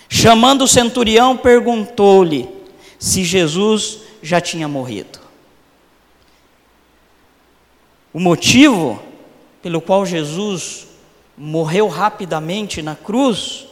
Chamando 0.08 0.62
o 0.62 0.68
centurião, 0.68 1.36
perguntou-lhe 1.36 2.48
se 2.98 3.24
Jesus 3.24 4.00
já 4.22 4.40
tinha 4.40 4.68
morrido. 4.68 5.20
O 8.12 8.20
motivo 8.20 9.02
pelo 9.60 9.80
qual 9.80 10.06
Jesus 10.06 10.86
morreu 11.36 11.88
rapidamente 11.88 12.80
na 12.80 12.96
cruz 12.96 13.66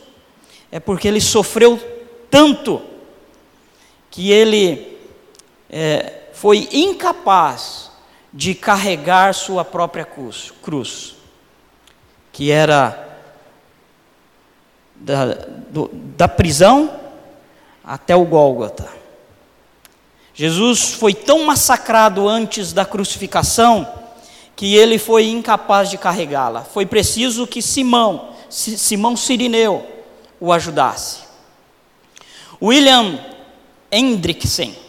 é 0.70 0.78
porque 0.78 1.08
ele 1.08 1.20
sofreu 1.20 1.80
tanto 2.30 2.82
que 4.10 4.30
ele 4.30 4.98
é, 5.70 6.23
foi 6.34 6.68
incapaz 6.72 7.90
de 8.32 8.54
carregar 8.54 9.32
sua 9.32 9.64
própria 9.64 10.04
cruz, 10.04 10.52
cruz 10.62 11.14
que 12.32 12.50
era 12.50 13.20
da, 14.96 15.26
do, 15.70 15.88
da 15.92 16.26
prisão 16.26 16.92
até 17.84 18.16
o 18.16 18.24
Gólgota. 18.24 18.88
Jesus 20.34 20.94
foi 20.94 21.14
tão 21.14 21.44
massacrado 21.44 22.28
antes 22.28 22.72
da 22.72 22.84
crucificação 22.84 23.88
que 24.56 24.74
ele 24.74 24.98
foi 24.98 25.28
incapaz 25.28 25.88
de 25.88 25.96
carregá-la. 25.96 26.62
Foi 26.62 26.84
preciso 26.84 27.46
que 27.46 27.62
Simão, 27.62 28.30
Simão 28.50 29.16
Sirineu, 29.16 29.86
o 30.40 30.52
ajudasse. 30.52 31.20
William 32.60 33.20
Hendrickson 33.92 34.83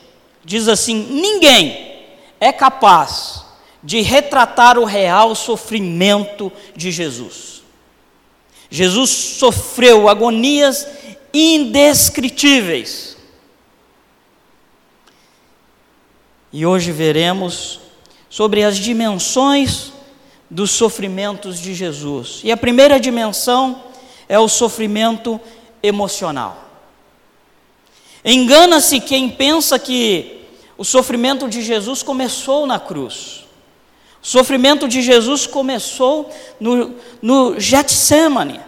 diz 0.46 0.68
assim: 0.68 0.96
ninguém 1.10 2.06
é 2.40 2.54
capaz 2.54 3.44
de 3.84 4.02
retratar 4.02 4.78
o 4.78 4.86
real 4.86 5.36
sofrimento 5.36 6.52
de 6.76 6.92
Jesus. 6.92 7.64
Jesus 8.70 9.10
sofreu 9.10 10.08
agonias 10.08 10.88
indescritíveis. 11.34 13.18
E 16.52 16.66
hoje 16.66 16.92
veremos 16.92 17.82
sobre 18.30 18.64
as 18.64 18.78
dimensões 18.78 19.92
dos 20.50 20.72
sofrimentos 20.72 21.60
de 21.60 21.74
Jesus. 21.74 22.42
E 22.44 22.52
a 22.52 22.58
primeira 22.58 23.00
dimensão 23.00 23.84
é 24.28 24.40
o 24.40 24.48
sofrimento 24.48 25.40
emocional. 25.84 26.65
Engana-se 28.28 29.00
quem 29.00 29.30
pensa 29.30 29.78
que 29.78 30.42
o 30.76 30.84
sofrimento 30.84 31.48
de 31.48 31.62
Jesus 31.62 32.02
começou 32.02 32.66
na 32.66 32.80
cruz. 32.80 33.46
O 34.22 34.28
sofrimento 34.28 34.88
de 34.88 35.04
Jesus 35.04 35.46
começou 35.46 36.32
no, 36.60 36.96
no 37.22 37.60
Getsemane. 37.60 38.60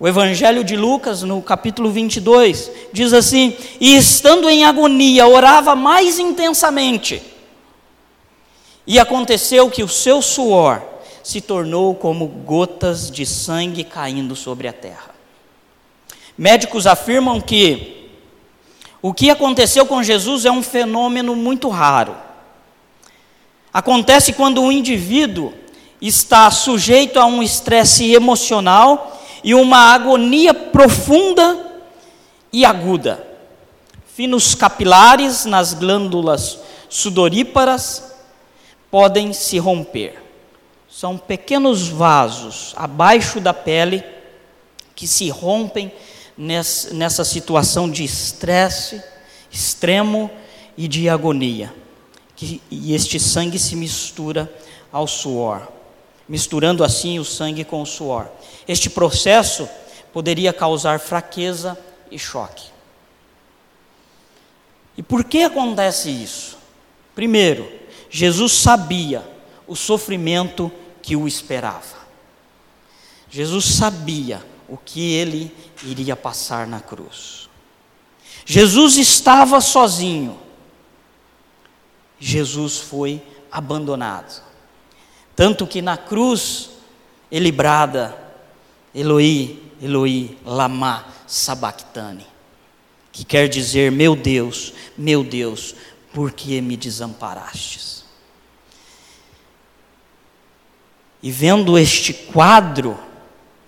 O 0.00 0.08
Evangelho 0.08 0.64
de 0.64 0.74
Lucas, 0.74 1.22
no 1.22 1.42
capítulo 1.42 1.90
22, 1.90 2.70
diz 2.94 3.12
assim: 3.12 3.54
E 3.78 3.94
estando 3.98 4.48
em 4.48 4.64
agonia, 4.64 5.26
orava 5.26 5.76
mais 5.76 6.18
intensamente. 6.18 7.22
E 8.86 8.98
aconteceu 8.98 9.68
que 9.68 9.82
o 9.82 9.88
seu 9.88 10.22
suor 10.22 10.82
se 11.22 11.42
tornou 11.42 11.94
como 11.94 12.26
gotas 12.26 13.10
de 13.10 13.26
sangue 13.26 13.84
caindo 13.84 14.34
sobre 14.34 14.66
a 14.66 14.72
terra. 14.72 15.14
Médicos 16.38 16.86
afirmam 16.86 17.38
que 17.40 17.97
o 19.00 19.14
que 19.14 19.30
aconteceu 19.30 19.86
com 19.86 20.02
Jesus 20.02 20.44
é 20.44 20.50
um 20.50 20.62
fenômeno 20.62 21.36
muito 21.36 21.68
raro. 21.68 22.16
Acontece 23.72 24.32
quando 24.32 24.62
o 24.62 24.72
indivíduo 24.72 25.52
está 26.00 26.50
sujeito 26.50 27.18
a 27.18 27.26
um 27.26 27.42
estresse 27.42 28.12
emocional 28.12 29.20
e 29.44 29.54
uma 29.54 29.94
agonia 29.94 30.52
profunda 30.52 31.80
e 32.52 32.64
aguda. 32.64 33.24
Finos 34.14 34.54
capilares 34.54 35.44
nas 35.44 35.74
glândulas 35.74 36.58
sudoríparas 36.88 38.12
podem 38.90 39.32
se 39.32 39.58
romper. 39.58 40.20
São 40.90 41.16
pequenos 41.16 41.88
vasos 41.88 42.74
abaixo 42.76 43.40
da 43.40 43.54
pele 43.54 44.02
que 44.96 45.06
se 45.06 45.28
rompem 45.28 45.92
nessa 46.38 47.24
situação 47.24 47.90
de 47.90 48.04
estresse 48.04 49.02
extremo 49.50 50.30
e 50.76 50.86
de 50.86 51.08
agonia. 51.08 51.74
Que, 52.36 52.62
e 52.70 52.94
este 52.94 53.18
sangue 53.18 53.58
se 53.58 53.74
mistura 53.74 54.52
ao 54.92 55.08
suor, 55.08 55.66
misturando 56.28 56.84
assim 56.84 57.18
o 57.18 57.24
sangue 57.24 57.64
com 57.64 57.82
o 57.82 57.86
suor. 57.86 58.28
Este 58.68 58.88
processo 58.88 59.68
poderia 60.12 60.52
causar 60.52 61.00
fraqueza 61.00 61.76
e 62.10 62.18
choque. 62.18 62.66
E 64.96 65.02
por 65.02 65.24
que 65.24 65.42
acontece 65.42 66.10
isso? 66.10 66.56
Primeiro, 67.14 67.68
Jesus 68.08 68.52
sabia 68.52 69.24
o 69.66 69.74
sofrimento 69.74 70.70
que 71.02 71.16
o 71.16 71.26
esperava. 71.26 71.98
Jesus 73.30 73.64
sabia 73.64 74.42
o 74.68 74.76
que 74.76 75.14
ele 75.14 75.54
iria 75.82 76.14
passar 76.14 76.66
na 76.66 76.80
cruz. 76.80 77.48
Jesus 78.44 78.96
estava 78.96 79.60
sozinho. 79.60 80.38
Jesus 82.20 82.78
foi 82.78 83.22
abandonado. 83.50 84.42
Tanto 85.34 85.66
que 85.66 85.80
na 85.80 85.96
cruz 85.96 86.70
ele 87.30 87.52
brada: 87.52 88.16
Eloi, 88.94 89.62
Eloi, 89.80 90.36
lama 90.44 91.06
sabachthani, 91.26 92.26
que 93.12 93.24
quer 93.24 93.48
dizer: 93.48 93.92
Meu 93.92 94.16
Deus, 94.16 94.72
meu 94.96 95.22
Deus, 95.22 95.74
por 96.12 96.32
que 96.32 96.60
me 96.60 96.76
desamparastes? 96.76 98.04
E 101.22 101.30
vendo 101.30 101.78
este 101.78 102.12
quadro, 102.12 102.98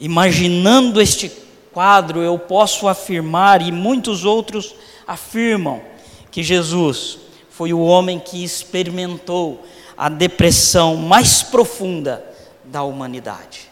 Imaginando 0.00 1.00
este 1.00 1.30
quadro, 1.72 2.20
eu 2.20 2.38
posso 2.38 2.88
afirmar, 2.88 3.60
e 3.60 3.70
muitos 3.70 4.24
outros 4.24 4.74
afirmam, 5.06 5.82
que 6.30 6.42
Jesus 6.42 7.18
foi 7.50 7.74
o 7.74 7.80
homem 7.80 8.18
que 8.18 8.42
experimentou 8.42 9.62
a 9.96 10.08
depressão 10.08 10.96
mais 10.96 11.42
profunda 11.42 12.24
da 12.64 12.82
humanidade. 12.82 13.68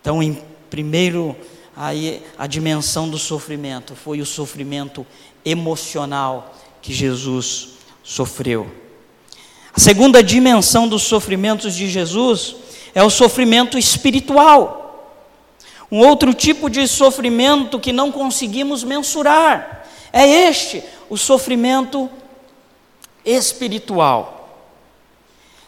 Então, 0.00 0.22
em 0.22 0.42
primeiro, 0.70 1.36
aí 1.76 2.22
a 2.38 2.46
dimensão 2.46 3.08
do 3.08 3.18
sofrimento 3.18 3.94
foi 3.94 4.22
o 4.22 4.26
sofrimento 4.26 5.06
emocional 5.44 6.54
que 6.80 6.92
Jesus 6.92 7.70
sofreu. 8.02 8.70
A 9.74 9.80
segunda 9.80 10.22
dimensão 10.22 10.88
dos 10.88 11.02
sofrimentos 11.02 11.74
de 11.74 11.88
Jesus 11.88 12.56
é 12.94 13.02
o 13.02 13.10
sofrimento 13.10 13.76
espiritual. 13.76 14.84
Um 15.90 15.98
outro 15.98 16.32
tipo 16.32 16.70
de 16.70 16.86
sofrimento 16.88 17.78
que 17.78 17.92
não 17.92 18.10
conseguimos 18.10 18.84
mensurar 18.84 19.86
é 20.12 20.26
este, 20.26 20.82
o 21.10 21.16
sofrimento 21.16 22.08
espiritual. 23.24 24.34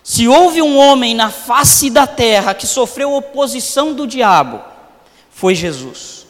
Se 0.03 0.29
houve 0.29 0.63
um 0.63 0.79
homem 0.79 1.15
na 1.15 1.31
face 1.31 1.91
da 1.91 2.07
terra 2.07 2.55
que 2.55 2.67
sofreu 2.67 3.13
oposição 3.13 3.93
do 3.93 4.07
diabo, 4.07 4.63
foi 5.31 5.55
Jesus. 5.55 6.27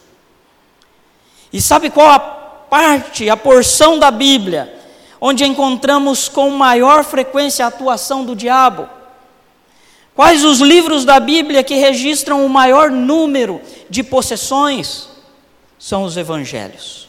E 1.53 1.61
sabe 1.61 1.91
qual 1.91 2.09
a 2.09 2.19
parte, 2.19 3.29
a 3.29 3.37
porção 3.37 3.99
da 3.99 4.11
Bíblia, 4.11 4.75
onde 5.21 5.45
encontramos 5.45 6.29
com 6.29 6.51
maior 6.51 7.05
frequência 7.05 7.65
a 7.65 7.69
atuação 7.69 8.25
do 8.25 8.35
diabo? 8.35 8.96
Quais 10.16 10.44
os 10.44 10.59
livros 10.59 11.05
da 11.05 11.20
Bíblia 11.20 11.62
que 11.62 11.74
registram 11.74 12.44
o 12.44 12.48
maior 12.48 12.90
número 12.90 13.61
de 13.88 14.02
possessões? 14.02 15.14
são 15.79 16.05
os 16.05 16.16
evangelhos. 16.16 17.09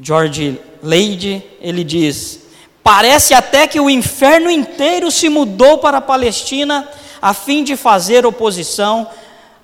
George 0.00 0.60
Leide, 0.82 1.42
ele 1.60 1.82
diz: 1.82 2.42
Parece 2.82 3.34
até 3.34 3.66
que 3.66 3.80
o 3.80 3.90
inferno 3.90 4.50
inteiro 4.50 5.10
se 5.10 5.28
mudou 5.28 5.78
para 5.78 5.98
a 5.98 6.02
Palestina 6.02 6.88
a 7.20 7.34
fim 7.34 7.64
de 7.64 7.76
fazer 7.76 8.24
oposição 8.24 9.10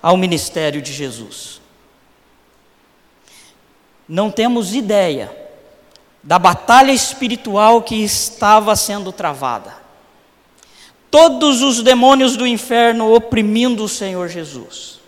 ao 0.01 0.17
ministério 0.17 0.81
de 0.81 0.91
Jesus. 0.91 1.61
Não 4.07 4.29
temos 4.29 4.75
ideia 4.75 5.35
da 6.21 6.37
batalha 6.37 6.91
espiritual 6.91 7.81
que 7.81 7.95
estava 8.03 8.75
sendo 8.75 9.11
travada. 9.11 9.84
Todos 11.09 11.61
os 11.61 11.81
demônios 11.81 12.35
do 12.35 12.45
inferno 12.45 13.13
oprimindo 13.13 13.83
o 13.83 13.89
Senhor 13.89 14.27
Jesus. 14.27 14.99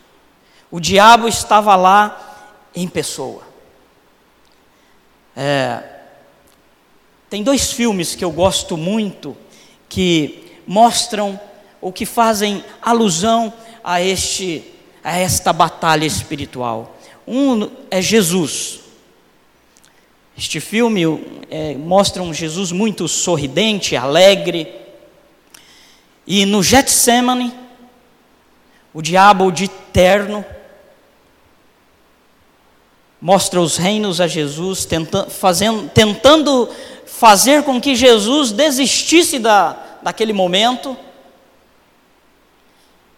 O 0.70 0.80
diabo 0.80 1.28
estava 1.28 1.76
lá 1.76 2.50
em 2.76 2.88
pessoa. 2.88 3.42
É, 5.36 5.84
tem 7.30 7.44
dois 7.44 7.72
filmes 7.72 8.16
que 8.16 8.24
eu 8.24 8.32
gosto 8.32 8.78
muito 8.78 9.36
que 9.90 10.46
mostram 10.66 11.40
ou 11.80 11.92
que 11.92 12.06
fazem 12.06 12.64
alusão 12.82 13.54
a 13.84 14.02
este 14.02 14.74
a 15.04 15.18
esta 15.18 15.54
batalha 15.54 16.06
espiritual. 16.06 16.98
Um 17.26 17.70
é 17.90 18.02
Jesus, 18.02 18.82
este 20.38 20.60
filme 20.60 21.04
é, 21.50 21.74
mostra 21.76 22.22
um 22.22 22.32
Jesus 22.32 22.72
muito 22.72 23.08
sorridente, 23.08 23.96
alegre. 23.96 24.68
E 26.28 26.46
no 26.46 26.62
Getsemane, 26.62 27.54
o 28.94 29.02
diabo 29.02 29.50
de 29.50 29.70
terno 29.70 30.44
mostra 33.22 33.62
os 33.62 33.78
reinos 33.78 34.20
a 34.20 34.28
Jesus, 34.28 34.86
tenta, 34.86 35.30
fazendo, 35.30 35.90
tentando 35.90 36.70
fazer 37.06 37.64
com 37.64 37.80
que 37.80 37.96
Jesus 37.96 38.52
desistisse 38.52 39.40
da, 39.40 40.00
daquele 40.04 40.34
momento. 40.34 40.98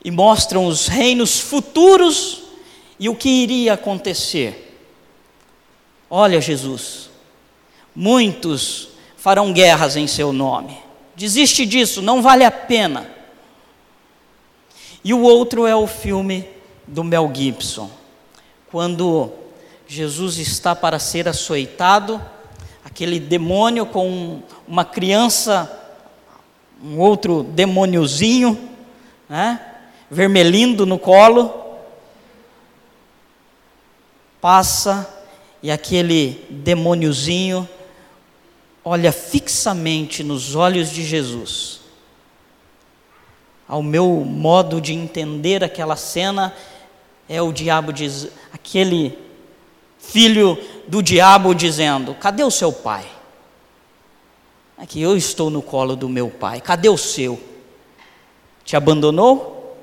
E 0.06 0.12
mostram 0.12 0.66
os 0.66 0.88
reinos 0.88 1.40
futuros 1.40 2.44
e 3.00 3.10
o 3.10 3.16
que 3.16 3.28
iria 3.28 3.74
acontecer. 3.74 4.78
Olha, 6.10 6.40
Jesus, 6.40 7.10
muitos 7.94 8.90
farão 9.18 9.52
guerras 9.52 9.98
em 9.98 10.08
seu 10.08 10.32
nome. 10.32 10.89
Desiste 11.20 11.66
disso, 11.66 12.02
não 12.02 12.22
vale 12.22 12.46
a 12.46 12.52
pena. 12.52 13.06
E 15.04 15.14
o 15.14 15.22
outro 15.22 15.68
é 15.68 15.76
o 15.76 15.86
filme 15.86 16.48
do 16.88 17.04
Mel 17.04 17.30
Gibson, 17.36 17.92
quando 18.72 19.30
Jesus 19.86 20.38
está 20.38 20.74
para 20.74 20.98
ser 20.98 21.28
açoitado, 21.28 22.22
aquele 22.86 23.20
demônio 23.20 23.86
com 23.86 24.42
uma 24.66 24.86
criança, 24.86 25.70
um 26.82 26.98
outro 27.00 27.44
demôniozinho, 27.44 28.58
né, 29.28 29.60
vermelhindo 30.10 30.86
no 30.86 30.98
colo, 30.98 31.76
passa 34.40 35.22
e 35.62 35.70
aquele 35.70 36.48
demôniozinho 36.50 37.68
olha 38.90 39.12
fixamente 39.12 40.24
nos 40.24 40.56
olhos 40.56 40.90
de 40.90 41.04
Jesus. 41.04 41.80
Ao 43.68 43.84
meu 43.84 44.26
modo 44.26 44.82
de 44.82 44.94
entender 44.94 45.64
aquela 45.64 45.96
cena, 45.96 46.56
é 47.28 47.40
o 47.40 47.54
diabo 47.54 47.94
diz, 47.94 48.30
aquele 48.52 49.16
filho 50.00 50.58
do 50.88 51.04
diabo 51.04 51.54
dizendo: 51.54 52.16
Cadê 52.16 52.44
o 52.44 52.50
seu 52.50 52.74
pai? 52.74 53.06
Aqui 54.76 55.00
eu 55.00 55.16
estou 55.16 55.52
no 55.52 55.62
colo 55.62 55.96
do 55.96 56.10
meu 56.10 56.32
pai. 56.32 56.60
Cadê 56.60 56.90
o 56.90 56.98
seu? 56.98 57.40
Te 58.66 58.76
abandonou? 58.76 59.78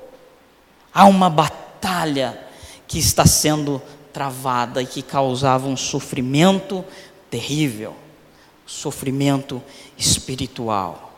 Há 0.93 1.05
uma 1.05 1.29
batalha 1.29 2.37
que 2.85 2.99
está 2.99 3.25
sendo 3.25 3.81
travada 4.11 4.81
e 4.81 4.85
que 4.85 5.01
causava 5.01 5.65
um 5.65 5.77
sofrimento 5.77 6.83
terrível 7.29 7.95
sofrimento 8.67 9.63
espiritual. 9.97 11.17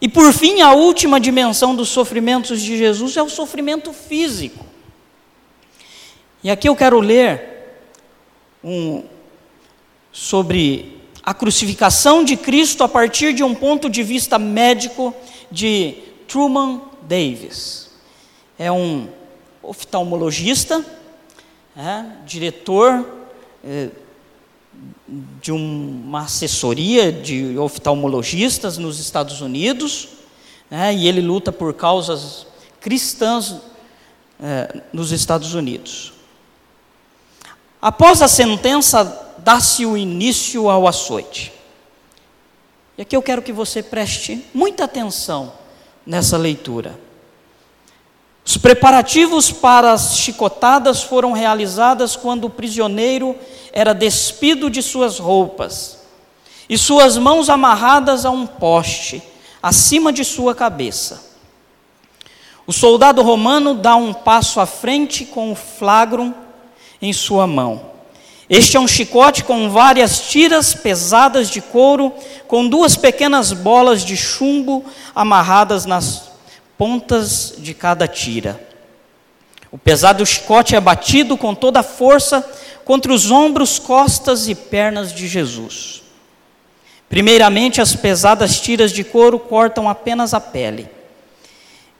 E 0.00 0.08
por 0.08 0.32
fim, 0.32 0.62
a 0.62 0.72
última 0.72 1.20
dimensão 1.20 1.76
dos 1.76 1.90
sofrimentos 1.90 2.60
de 2.60 2.76
Jesus 2.76 3.16
é 3.16 3.22
o 3.22 3.28
sofrimento 3.28 3.92
físico. 3.92 4.64
E 6.42 6.50
aqui 6.50 6.68
eu 6.68 6.74
quero 6.74 6.98
ler 7.00 7.42
um, 8.64 9.04
sobre 10.10 10.98
a 11.22 11.34
crucificação 11.34 12.24
de 12.24 12.36
Cristo 12.36 12.82
a 12.82 12.88
partir 12.88 13.34
de 13.34 13.44
um 13.44 13.54
ponto 13.54 13.90
de 13.90 14.02
vista 14.02 14.38
médico 14.38 15.14
de 15.50 15.96
Truman 16.26 16.80
Davis. 17.02 17.90
É 18.58 18.72
um 18.72 19.08
oftalmologista, 19.62 20.84
é, 21.76 22.04
diretor. 22.24 23.04
É, 23.64 23.88
de 25.40 25.52
uma 25.52 26.22
assessoria 26.22 27.10
de 27.10 27.56
oftalmologistas 27.58 28.76
nos 28.76 28.98
Estados 28.98 29.40
Unidos, 29.40 30.08
né, 30.70 30.94
e 30.94 31.08
ele 31.08 31.20
luta 31.20 31.50
por 31.50 31.72
causas 31.74 32.46
cristãs 32.80 33.56
é, 34.40 34.82
nos 34.92 35.10
Estados 35.12 35.54
Unidos. 35.54 36.12
Após 37.80 38.20
a 38.22 38.28
sentença, 38.28 39.34
dá-se 39.38 39.86
o 39.86 39.96
início 39.96 40.68
ao 40.68 40.86
açoite. 40.86 41.52
E 42.96 43.02
aqui 43.02 43.16
eu 43.16 43.22
quero 43.22 43.40
que 43.40 43.52
você 43.52 43.82
preste 43.82 44.44
muita 44.52 44.84
atenção 44.84 45.52
nessa 46.04 46.36
leitura. 46.36 46.98
Os 48.48 48.56
preparativos 48.56 49.52
para 49.52 49.92
as 49.92 50.16
chicotadas 50.16 51.02
foram 51.02 51.32
realizadas 51.32 52.16
quando 52.16 52.46
o 52.46 52.50
prisioneiro 52.50 53.36
era 53.74 53.92
despido 53.92 54.70
de 54.70 54.82
suas 54.82 55.18
roupas 55.18 55.98
e 56.66 56.78
suas 56.78 57.18
mãos 57.18 57.50
amarradas 57.50 58.24
a 58.24 58.30
um 58.30 58.46
poste 58.46 59.22
acima 59.62 60.10
de 60.10 60.24
sua 60.24 60.54
cabeça. 60.54 61.30
O 62.66 62.72
soldado 62.72 63.20
romano 63.20 63.74
dá 63.74 63.96
um 63.96 64.14
passo 64.14 64.60
à 64.60 64.64
frente 64.64 65.26
com 65.26 65.52
o 65.52 65.54
flagrum 65.54 66.32
em 67.02 67.12
sua 67.12 67.46
mão. 67.46 67.82
Este 68.48 68.78
é 68.78 68.80
um 68.80 68.88
chicote 68.88 69.44
com 69.44 69.68
várias 69.68 70.20
tiras 70.22 70.72
pesadas 70.72 71.50
de 71.50 71.60
couro, 71.60 72.14
com 72.46 72.66
duas 72.66 72.96
pequenas 72.96 73.52
bolas 73.52 74.02
de 74.02 74.16
chumbo 74.16 74.86
amarradas 75.14 75.84
nas 75.84 76.27
pontas 76.78 77.54
de 77.58 77.74
cada 77.74 78.06
tira. 78.06 78.58
O 79.70 79.76
pesado 79.76 80.24
chicote 80.24 80.76
é 80.76 80.80
batido 80.80 81.36
com 81.36 81.54
toda 81.54 81.80
a 81.80 81.82
força 81.82 82.48
contra 82.84 83.12
os 83.12 83.30
ombros, 83.30 83.78
costas 83.78 84.48
e 84.48 84.54
pernas 84.54 85.12
de 85.12 85.26
Jesus. 85.26 86.02
Primeiramente, 87.08 87.80
as 87.80 87.94
pesadas 87.94 88.60
tiras 88.60 88.92
de 88.92 89.02
couro 89.02 89.38
cortam 89.38 89.88
apenas 89.88 90.32
a 90.32 90.40
pele. 90.40 90.88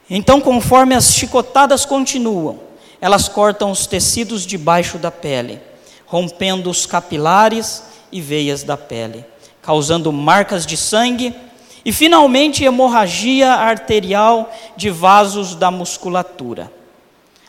Então, 0.09 0.39
conforme 0.39 0.95
as 0.95 1.13
chicotadas 1.13 1.85
continuam, 1.85 2.59
elas 3.01 3.27
cortam 3.27 3.69
os 3.71 3.85
tecidos 3.85 4.45
debaixo 4.45 4.97
da 4.97 5.11
pele, 5.11 5.61
rompendo 6.05 6.69
os 6.69 6.85
capilares 6.85 7.83
e 8.11 8.21
veias 8.21 8.63
da 8.63 8.77
pele, 8.77 9.23
causando 9.61 10.11
marcas 10.11 10.65
de 10.65 10.75
sangue 10.75 11.35
e 11.83 11.93
finalmente, 11.93 12.63
hemorragia 12.63 13.51
arterial 13.51 14.51
de 14.75 14.89
vasos 14.89 15.55
da 15.55 15.71
musculatura. 15.71 16.71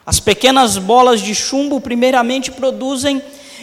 As 0.07 0.21
pequenas 0.21 0.79
bolas 0.79 1.21
de 1.21 1.35
chumbo, 1.35 1.81
primeiramente, 1.81 2.51
produzem 2.51 3.21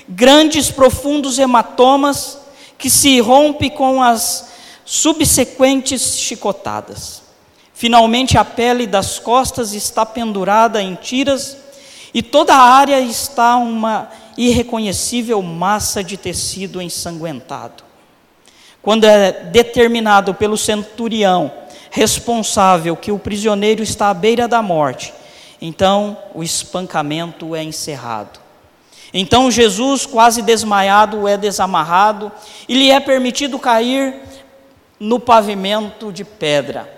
grandes, 0.08 0.69
profundos 0.69 1.39
hematomas 1.39 2.39
que 2.77 2.89
se 2.89 3.19
rompem 3.19 3.69
com 3.69 4.01
as 4.01 4.49
subsequentes 4.86 6.17
chicotadas. 6.17 7.23
Finalmente, 7.73 8.38
a 8.38 8.45
pele 8.45 8.88
das 8.88 9.19
costas 9.19 9.73
está 9.73 10.06
pendurada 10.06 10.82
em 10.82 10.95
tiras 10.95 11.58
e 12.13 12.21
toda 12.21 12.53
a 12.53 12.62
área 12.62 12.99
está 12.99 13.58
uma 13.58 14.10
irreconhecível 14.38 15.41
massa 15.41 16.03
de 16.03 16.17
tecido 16.17 16.82
ensanguentado 16.82 17.87
quando 18.88 19.04
é 19.04 19.34
determinado 19.34 20.34
pelo 20.34 20.56
centurião 20.56 21.52
responsável 21.91 22.95
que 22.95 23.12
o 23.12 23.19
prisioneiro 23.19 23.84
está 23.84 24.10
à 24.10 24.13
beira 24.13 24.47
da 24.47 24.62
morte, 24.62 25.13
então 25.62 26.17
o 26.34 26.41
espancamento 26.41 27.54
é 27.54 27.62
encerrado. 27.62 28.39
Então 29.13 29.52
Jesus, 29.52 30.06
quase 30.06 30.41
desmaiado, 30.41 31.28
é 31.28 31.36
desamarrado 31.36 32.32
e 32.65 32.76
lhe 32.76 32.89
é 32.89 32.97
permitido 33.02 33.60
cair 33.60 34.21
no 34.97 35.19
pavimento 35.19 36.10
de 36.10 36.23
pedra, 36.23 36.89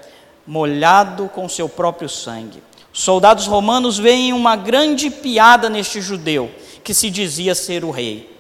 molhado 0.45 1.27
com 1.33 1.49
seu 1.49 1.67
próprio 1.67 2.07
sangue. 2.07 2.61
Os 2.93 3.01
soldados 3.01 3.47
romanos 3.47 3.97
veem 3.97 4.31
uma 4.31 4.55
grande 4.55 5.09
piada 5.09 5.71
neste 5.71 6.01
judeu, 6.01 6.51
que 6.83 6.93
se 6.93 7.09
dizia 7.09 7.55
ser 7.55 7.83
o 7.83 7.89
rei. 7.89 8.38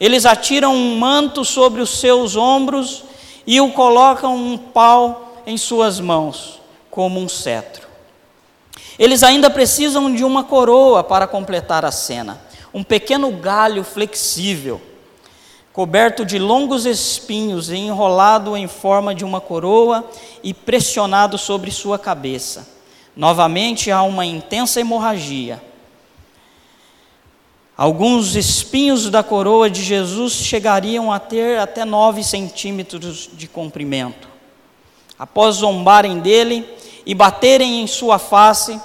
Eles 0.00 0.24
atiram 0.24 0.74
um 0.74 0.98
manto 0.98 1.44
sobre 1.44 1.80
os 1.80 1.98
seus 1.98 2.36
ombros 2.36 3.04
e 3.46 3.60
o 3.60 3.72
colocam 3.72 4.36
um 4.36 4.56
pau 4.56 5.42
em 5.46 5.56
suas 5.56 5.98
mãos, 5.98 6.60
como 6.90 7.18
um 7.18 7.28
cetro. 7.28 7.88
Eles 8.98 9.22
ainda 9.22 9.48
precisam 9.48 10.14
de 10.14 10.24
uma 10.24 10.44
coroa 10.44 11.02
para 11.02 11.26
completar 11.26 11.84
a 11.84 11.90
cena, 11.90 12.40
um 12.74 12.84
pequeno 12.84 13.30
galho 13.32 13.82
flexível, 13.82 14.80
coberto 15.72 16.24
de 16.24 16.38
longos 16.38 16.84
espinhos 16.84 17.70
e 17.70 17.76
enrolado 17.76 18.56
em 18.56 18.66
forma 18.66 19.14
de 19.14 19.24
uma 19.24 19.40
coroa 19.40 20.04
e 20.42 20.52
pressionado 20.52 21.38
sobre 21.38 21.70
sua 21.70 21.98
cabeça. 21.98 22.68
Novamente 23.16 23.90
há 23.90 24.02
uma 24.02 24.26
intensa 24.26 24.80
hemorragia. 24.80 25.62
Alguns 27.78 28.34
espinhos 28.34 29.08
da 29.08 29.22
coroa 29.22 29.70
de 29.70 29.84
Jesus 29.84 30.32
chegariam 30.32 31.12
a 31.12 31.20
ter 31.20 31.60
até 31.60 31.84
nove 31.84 32.24
centímetros 32.24 33.30
de 33.32 33.46
comprimento. 33.46 34.26
Após 35.16 35.54
zombarem 35.54 36.18
dele 36.18 36.68
e 37.06 37.14
baterem 37.14 37.80
em 37.80 37.86
sua 37.86 38.18
face, 38.18 38.80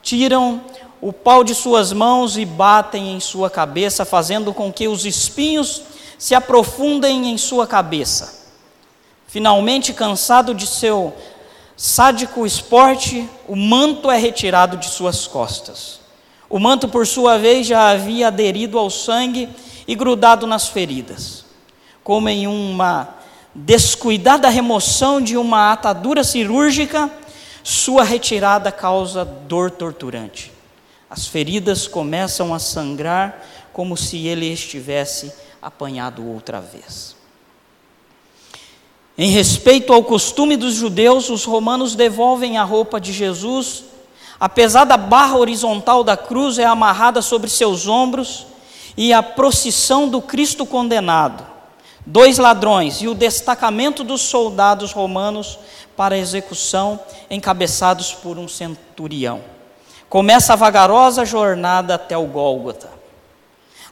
tiram 0.00 0.58
o 1.02 1.12
pau 1.12 1.44
de 1.44 1.54
suas 1.54 1.92
mãos 1.92 2.38
e 2.38 2.46
batem 2.46 3.14
em 3.14 3.20
sua 3.20 3.50
cabeça, 3.50 4.06
fazendo 4.06 4.54
com 4.54 4.72
que 4.72 4.88
os 4.88 5.04
espinhos 5.04 5.82
se 6.18 6.34
aprofundem 6.34 7.30
em 7.30 7.36
sua 7.36 7.66
cabeça. 7.66 8.48
Finalmente, 9.26 9.92
cansado 9.92 10.54
de 10.54 10.66
seu 10.66 11.12
sádico 11.76 12.46
esporte, 12.46 13.28
o 13.46 13.54
manto 13.54 14.10
é 14.10 14.16
retirado 14.16 14.78
de 14.78 14.88
suas 14.88 15.26
costas. 15.26 15.99
O 16.50 16.58
manto, 16.58 16.88
por 16.88 17.06
sua 17.06 17.38
vez, 17.38 17.68
já 17.68 17.90
havia 17.90 18.26
aderido 18.26 18.76
ao 18.76 18.90
sangue 18.90 19.48
e 19.86 19.94
grudado 19.94 20.48
nas 20.48 20.66
feridas. 20.68 21.44
Como 22.02 22.28
em 22.28 22.48
uma 22.48 23.14
descuidada 23.54 24.48
remoção 24.48 25.20
de 25.20 25.36
uma 25.36 25.72
atadura 25.72 26.24
cirúrgica, 26.24 27.08
sua 27.62 28.02
retirada 28.02 28.72
causa 28.72 29.24
dor 29.24 29.70
torturante. 29.70 30.50
As 31.08 31.28
feridas 31.28 31.86
começam 31.86 32.52
a 32.52 32.58
sangrar 32.58 33.46
como 33.72 33.96
se 33.96 34.26
ele 34.26 34.46
estivesse 34.46 35.32
apanhado 35.62 36.26
outra 36.26 36.60
vez. 36.60 37.14
Em 39.16 39.30
respeito 39.30 39.92
ao 39.92 40.02
costume 40.02 40.56
dos 40.56 40.74
judeus, 40.74 41.28
os 41.28 41.44
romanos 41.44 41.94
devolvem 41.94 42.58
a 42.58 42.64
roupa 42.64 43.00
de 43.00 43.12
Jesus. 43.12 43.84
A 44.40 44.48
pesada 44.48 44.96
barra 44.96 45.36
horizontal 45.36 46.02
da 46.02 46.16
cruz 46.16 46.58
é 46.58 46.64
amarrada 46.64 47.20
sobre 47.20 47.50
seus 47.50 47.86
ombros 47.86 48.46
e 48.96 49.12
a 49.12 49.22
procissão 49.22 50.08
do 50.08 50.22
Cristo 50.22 50.64
condenado. 50.64 51.46
Dois 52.06 52.38
ladrões 52.38 53.02
e 53.02 53.08
o 53.08 53.14
destacamento 53.14 54.02
dos 54.02 54.22
soldados 54.22 54.92
romanos 54.92 55.58
para 55.94 56.16
execução, 56.16 56.98
encabeçados 57.30 58.14
por 58.14 58.38
um 58.38 58.48
centurião. 58.48 59.42
Começa 60.08 60.54
a 60.54 60.56
vagarosa 60.56 61.26
jornada 61.26 61.96
até 61.96 62.16
o 62.16 62.24
Gólgota. 62.24 62.88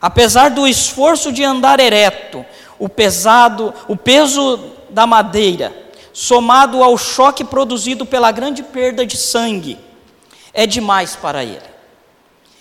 Apesar 0.01 0.49
do 0.49 0.67
esforço 0.67 1.31
de 1.31 1.43
andar 1.43 1.79
ereto, 1.79 2.43
o 2.79 2.89
pesado, 2.89 3.71
o 3.87 3.95
peso 3.95 4.59
da 4.89 5.05
madeira, 5.05 5.71
somado 6.11 6.83
ao 6.83 6.97
choque 6.97 7.43
produzido 7.43 8.03
pela 8.03 8.31
grande 8.31 8.63
perda 8.63 9.05
de 9.05 9.15
sangue, 9.15 9.77
é 10.59 10.67
demais 10.67 11.15
para 11.15 11.41
ele. 11.41 11.63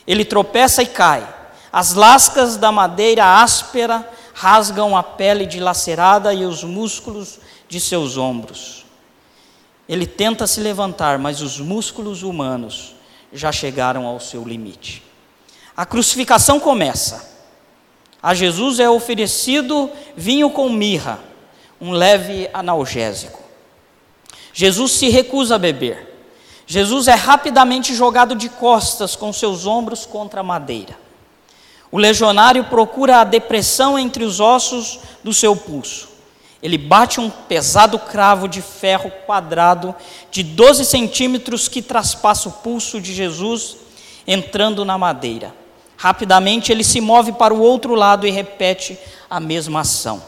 Ele 0.06 0.24
tropeça 0.24 0.84
e 0.84 0.86
cai. 0.86 1.26
As 1.72 1.94
lascas 1.94 2.56
da 2.56 2.70
madeira 2.70 3.42
áspera 3.42 4.08
rasgam 4.32 4.96
a 4.96 5.02
pele 5.02 5.44
dilacerada 5.44 6.32
e 6.32 6.44
os 6.44 6.62
músculos 6.62 7.40
de 7.68 7.80
seus 7.80 8.16
ombros. 8.16 8.86
Ele 9.88 10.06
tenta 10.06 10.46
se 10.46 10.60
levantar, 10.60 11.18
mas 11.18 11.42
os 11.42 11.58
músculos 11.58 12.22
humanos 12.22 12.94
já 13.32 13.50
chegaram 13.50 14.06
ao 14.06 14.20
seu 14.20 14.44
limite. 14.44 15.02
A 15.76 15.84
crucificação 15.84 16.60
começa. 16.60 17.36
A 18.22 18.32
Jesus 18.32 18.78
é 18.78 18.88
oferecido 18.88 19.90
vinho 20.16 20.50
com 20.50 20.70
mirra, 20.70 21.18
um 21.80 21.90
leve 21.90 22.48
analgésico. 22.54 23.42
Jesus 24.54 24.92
se 24.92 25.08
recusa 25.08 25.56
a 25.56 25.58
beber. 25.58 26.07
Jesus 26.70 27.08
é 27.08 27.14
rapidamente 27.14 27.94
jogado 27.94 28.34
de 28.34 28.50
costas 28.50 29.16
com 29.16 29.32
seus 29.32 29.64
ombros 29.64 30.04
contra 30.04 30.40
a 30.40 30.44
madeira. 30.44 30.94
O 31.90 31.96
legionário 31.96 32.62
procura 32.64 33.22
a 33.22 33.24
depressão 33.24 33.98
entre 33.98 34.22
os 34.22 34.38
ossos 34.38 35.00
do 35.24 35.32
seu 35.32 35.56
pulso. 35.56 36.10
Ele 36.62 36.76
bate 36.76 37.20
um 37.20 37.30
pesado 37.30 37.98
cravo 37.98 38.46
de 38.46 38.60
ferro 38.60 39.10
quadrado 39.24 39.94
de 40.30 40.42
12 40.42 40.84
centímetros 40.84 41.68
que 41.68 41.80
traspassa 41.80 42.50
o 42.50 42.52
pulso 42.52 43.00
de 43.00 43.14
Jesus, 43.14 43.78
entrando 44.26 44.84
na 44.84 44.98
madeira. 44.98 45.54
Rapidamente 45.96 46.70
ele 46.70 46.84
se 46.84 47.00
move 47.00 47.32
para 47.32 47.54
o 47.54 47.62
outro 47.62 47.94
lado 47.94 48.26
e 48.26 48.30
repete 48.30 48.98
a 49.30 49.40
mesma 49.40 49.80
ação, 49.80 50.22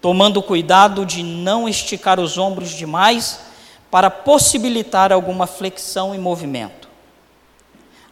tomando 0.00 0.40
cuidado 0.40 1.04
de 1.04 1.24
não 1.24 1.68
esticar 1.68 2.20
os 2.20 2.38
ombros 2.38 2.70
demais 2.70 3.49
para 3.90 4.10
possibilitar 4.10 5.12
alguma 5.12 5.46
flexão 5.46 6.14
e 6.14 6.18
movimento. 6.18 6.88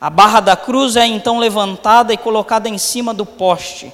A 0.00 0.10
barra 0.10 0.40
da 0.40 0.56
cruz 0.56 0.96
é 0.96 1.06
então 1.06 1.38
levantada 1.38 2.12
e 2.12 2.16
colocada 2.16 2.68
em 2.68 2.78
cima 2.78 3.12
do 3.12 3.26
poste 3.26 3.92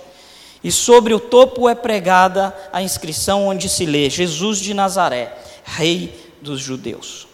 e 0.64 0.72
sobre 0.72 1.12
o 1.12 1.20
topo 1.20 1.68
é 1.68 1.74
pregada 1.74 2.56
a 2.72 2.80
inscrição 2.80 3.48
onde 3.48 3.68
se 3.68 3.84
lê: 3.84 4.08
Jesus 4.08 4.58
de 4.58 4.72
Nazaré, 4.72 5.36
Rei 5.62 6.32
dos 6.40 6.58
Judeus. 6.58 7.28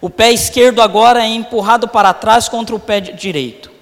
O 0.00 0.08
pé 0.08 0.30
esquerdo 0.32 0.80
agora 0.80 1.24
é 1.24 1.26
empurrado 1.26 1.88
para 1.88 2.14
trás 2.14 2.48
contra 2.48 2.76
o 2.76 2.78
pé 2.78 3.00
direito. 3.00 3.72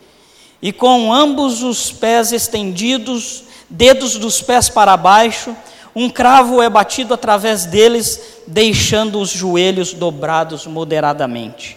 E 0.62 0.72
com 0.72 1.12
ambos 1.12 1.62
os 1.62 1.92
pés 1.92 2.32
estendidos, 2.32 3.44
dedos 3.68 4.16
dos 4.16 4.40
pés 4.40 4.70
para 4.70 4.96
baixo, 4.96 5.54
um 5.94 6.08
cravo 6.08 6.62
é 6.62 6.70
batido 6.70 7.14
através 7.14 7.66
deles, 7.66 8.42
deixando 8.46 9.20
os 9.20 9.30
joelhos 9.30 9.92
dobrados 9.92 10.66
moderadamente. 10.66 11.76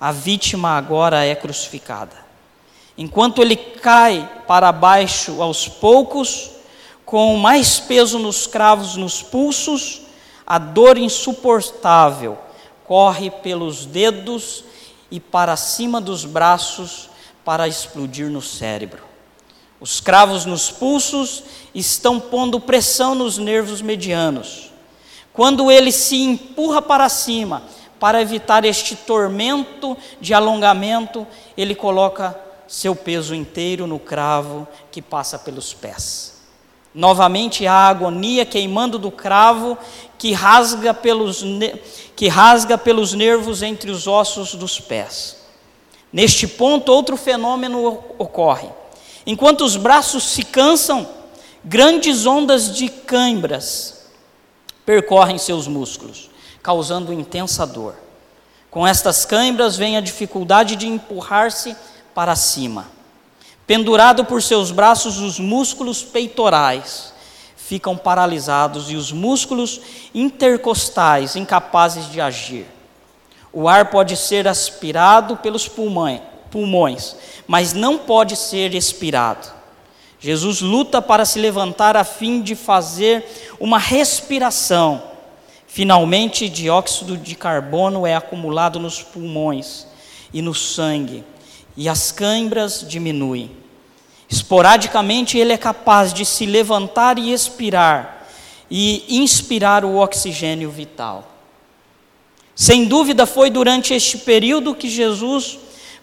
A 0.00 0.12
vítima 0.12 0.76
agora 0.76 1.24
é 1.24 1.34
crucificada. 1.34 2.16
Enquanto 2.96 3.42
ele 3.42 3.56
cai 3.56 4.28
para 4.46 4.70
baixo 4.70 5.42
aos 5.42 5.68
poucos, 5.68 6.50
com 7.04 7.36
mais 7.36 7.80
peso 7.80 8.18
nos 8.18 8.46
cravos 8.46 8.96
nos 8.96 9.22
pulsos, 9.22 10.02
a 10.46 10.58
dor 10.58 10.96
insuportável 10.96 12.38
corre 12.86 13.30
pelos 13.30 13.86
dedos 13.86 14.64
e 15.10 15.18
para 15.18 15.56
cima 15.56 16.00
dos 16.00 16.24
braços 16.24 17.08
para 17.44 17.68
explodir 17.68 18.28
no 18.30 18.42
cérebro. 18.42 19.09
Os 19.80 19.98
cravos 19.98 20.44
nos 20.44 20.70
pulsos 20.70 21.42
estão 21.74 22.20
pondo 22.20 22.60
pressão 22.60 23.14
nos 23.14 23.38
nervos 23.38 23.80
medianos. 23.80 24.70
Quando 25.32 25.70
ele 25.70 25.90
se 25.90 26.16
empurra 26.16 26.82
para 26.82 27.08
cima, 27.08 27.62
para 27.98 28.20
evitar 28.20 28.64
este 28.64 28.94
tormento 28.94 29.96
de 30.20 30.34
alongamento, 30.34 31.26
ele 31.56 31.74
coloca 31.74 32.38
seu 32.66 32.94
peso 32.94 33.34
inteiro 33.34 33.86
no 33.86 33.98
cravo 33.98 34.68
que 34.90 35.00
passa 35.00 35.38
pelos 35.38 35.72
pés. 35.72 36.40
Novamente 36.94 37.66
a 37.66 37.88
agonia 37.88 38.44
queimando 38.44 38.98
do 38.98 39.10
cravo 39.10 39.78
que 40.18 40.32
rasga 40.32 40.92
pelos, 40.92 41.44
que 42.16 42.28
rasga 42.28 42.76
pelos 42.76 43.12
nervos 43.12 43.62
entre 43.62 43.90
os 43.90 44.06
ossos 44.06 44.54
dos 44.54 44.80
pés. 44.80 45.36
Neste 46.12 46.46
ponto, 46.48 46.92
outro 46.92 47.16
fenômeno 47.16 48.02
ocorre. 48.18 48.79
Enquanto 49.30 49.60
os 49.60 49.76
braços 49.76 50.24
se 50.24 50.42
cansam, 50.42 51.08
grandes 51.64 52.26
ondas 52.26 52.74
de 52.74 52.88
cãibras 52.88 54.06
percorrem 54.84 55.38
seus 55.38 55.68
músculos, 55.68 56.28
causando 56.60 57.12
intensa 57.12 57.64
dor. 57.64 57.94
Com 58.72 58.84
estas 58.84 59.24
cãibras 59.24 59.76
vem 59.76 59.96
a 59.96 60.00
dificuldade 60.00 60.74
de 60.74 60.88
empurrar-se 60.88 61.76
para 62.12 62.34
cima. 62.34 62.88
Pendurado 63.68 64.24
por 64.24 64.42
seus 64.42 64.72
braços, 64.72 65.18
os 65.18 65.38
músculos 65.38 66.02
peitorais 66.02 67.14
ficam 67.56 67.96
paralisados 67.96 68.90
e 68.90 68.96
os 68.96 69.12
músculos 69.12 69.80
intercostais 70.12 71.36
incapazes 71.36 72.10
de 72.10 72.20
agir. 72.20 72.66
O 73.52 73.68
ar 73.68 73.90
pode 73.90 74.16
ser 74.16 74.48
aspirado 74.48 75.36
pelos 75.36 75.68
pulmões, 75.68 76.20
mas 77.46 77.72
não 77.72 77.98
pode 77.98 78.36
ser 78.36 78.74
expirado. 78.74 79.48
Jesus 80.18 80.60
luta 80.60 81.00
para 81.00 81.24
se 81.24 81.38
levantar 81.38 81.96
a 81.96 82.04
fim 82.04 82.42
de 82.42 82.54
fazer 82.54 83.24
uma 83.58 83.78
respiração. 83.78 85.02
Finalmente, 85.66 86.48
dióxido 86.48 87.16
de 87.16 87.34
carbono 87.34 88.06
é 88.06 88.14
acumulado 88.14 88.78
nos 88.78 89.02
pulmões 89.02 89.86
e 90.32 90.42
no 90.42 90.54
sangue, 90.54 91.24
e 91.76 91.88
as 91.88 92.12
câimbras 92.12 92.84
diminuem. 92.86 93.50
Esporadicamente, 94.28 95.38
ele 95.38 95.52
é 95.52 95.56
capaz 95.56 96.12
de 96.12 96.24
se 96.24 96.44
levantar 96.44 97.18
e 97.18 97.32
expirar, 97.32 98.28
e 98.70 99.04
inspirar 99.08 99.84
o 99.84 99.96
oxigênio 99.96 100.70
vital. 100.70 101.26
Sem 102.54 102.84
dúvida, 102.84 103.24
foi 103.24 103.48
durante 103.48 103.94
este 103.94 104.18
período 104.18 104.74
que 104.74 104.88
Jesus 104.88 105.58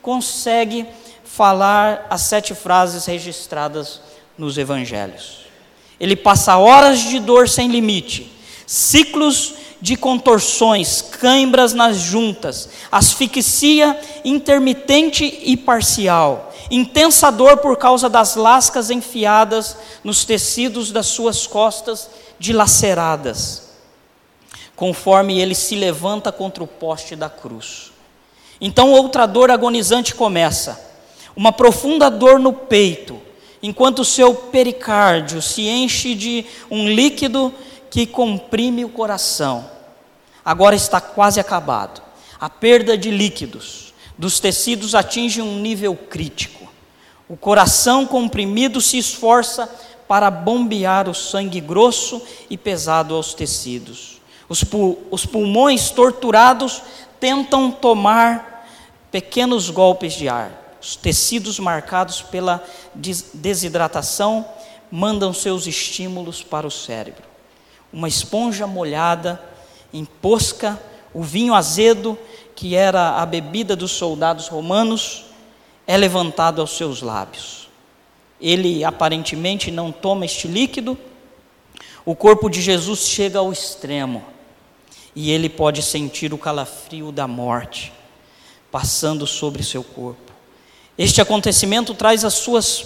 consegue 0.08 0.86
falar 1.26 2.08
as 2.10 2.22
sete 2.22 2.56
frases 2.56 3.06
registradas 3.06 4.00
nos 4.38 4.58
evangelhos. 4.58 5.40
Ele 6.00 6.16
passa 6.16 6.56
horas 6.56 7.02
de 7.02 7.20
dor 7.20 7.50
sem 7.50 7.68
limite, 7.68 8.32
ciclos 8.66 9.56
de 9.82 9.98
contorções, 9.98 11.02
cãibras 11.02 11.74
nas 11.74 11.98
juntas, 11.98 12.70
asfixia 12.90 14.00
intermitente 14.24 15.26
e 15.44 15.58
parcial, 15.58 16.54
intensa 16.72 17.30
dor 17.30 17.58
por 17.58 17.76
causa 17.76 18.08
das 18.08 18.38
lascas 18.38 18.90
enfiadas 18.90 19.76
nos 20.06 20.24
tecidos 20.24 20.90
das 20.90 21.08
suas 21.08 21.46
costas 21.46 22.10
dilaceradas, 22.40 23.72
conforme 24.74 25.42
ele 25.42 25.54
se 25.54 25.76
levanta 25.76 26.32
contra 26.32 26.64
o 26.64 26.68
poste 26.68 27.14
da 27.14 27.30
cruz. 27.30 27.97
Então 28.60 28.92
outra 28.92 29.26
dor 29.26 29.52
agonizante 29.52 30.16
começa, 30.16 30.80
uma 31.36 31.52
profunda 31.52 32.10
dor 32.10 32.40
no 32.40 32.52
peito, 32.52 33.22
enquanto 33.62 34.00
o 34.00 34.06
seu 34.06 34.34
pericárdio 34.34 35.42
se 35.42 35.68
enche 35.68 36.16
de 36.16 36.46
um 36.70 36.90
líquido 36.90 37.54
que 37.90 38.06
comprime 38.06 38.84
o 38.84 38.90
coração. 38.90 39.70
Agora 40.44 40.76
está 40.76 41.00
quase 41.00 41.40
acabado. 41.40 42.02
A 42.40 42.50
perda 42.50 42.98
de 42.98 43.12
líquidos 43.12 43.94
dos 44.18 44.40
tecidos 44.40 44.96
atinge 44.96 45.42
um 45.42 45.60
nível 45.60 45.96
crítico. 45.96 46.68
O 47.30 47.36
coração 47.36 48.06
comprimido 48.06 48.80
se 48.82 48.98
esforça 48.98 49.70
para 50.08 50.32
bombear 50.32 51.10
o 51.10 51.14
sangue 51.14 51.60
grosso 51.60 52.22
e 52.50 52.58
pesado 52.58 53.14
aos 53.14 53.34
tecidos. 53.34 54.22
Os, 54.48 54.64
os 55.12 55.26
pulmões 55.26 55.90
torturados 55.90 56.82
tentam 57.20 57.72
tomar 57.72 58.68
pequenos 59.12 59.70
golpes 59.70 60.14
de 60.14 60.28
ar. 60.30 60.52
Os 60.82 60.96
tecidos 60.96 61.60
marcados 61.60 62.22
pela 62.22 62.64
desidratação 63.34 64.46
mandam 64.92 65.34
seus 65.34 65.68
estímulos 65.68 66.44
para 66.44 66.68
o 66.68 66.72
cérebro 66.72 67.28
uma 67.92 68.08
esponja 68.08 68.68
molhada 68.68 69.42
emposca 69.94 70.80
o 71.14 71.24
vinho 71.24 71.54
azedo, 71.54 72.18
que 72.56 72.76
era 72.76 73.22
a 73.22 73.26
bebida 73.26 73.76
dos 73.76 73.92
soldados 73.92 74.48
romanos, 74.48 75.26
é 75.88 75.96
levantado 75.96 76.62
aos 76.62 76.76
seus 76.76 77.02
lábios. 77.02 77.70
Ele 78.40 78.84
aparentemente 78.84 79.72
não 79.72 79.92
toma 79.92 80.26
este 80.26 80.48
líquido, 80.48 80.98
o 82.06 82.16
corpo 82.16 82.50
de 82.50 82.62
Jesus 82.62 83.08
chega 83.08 83.40
ao 83.40 83.52
extremo 83.52 84.24
e 85.20 85.32
ele 85.32 85.50
pode 85.50 85.82
sentir 85.82 86.32
o 86.32 86.38
calafrio 86.38 87.12
da 87.12 87.28
morte 87.28 87.92
passando 88.72 89.26
sobre 89.26 89.64
seu 89.64 89.84
corpo. 89.84 90.32
Este 90.96 91.20
acontecimento 91.20 91.96
traz 91.96 92.24
as 92.24 92.36
suas 92.36 92.86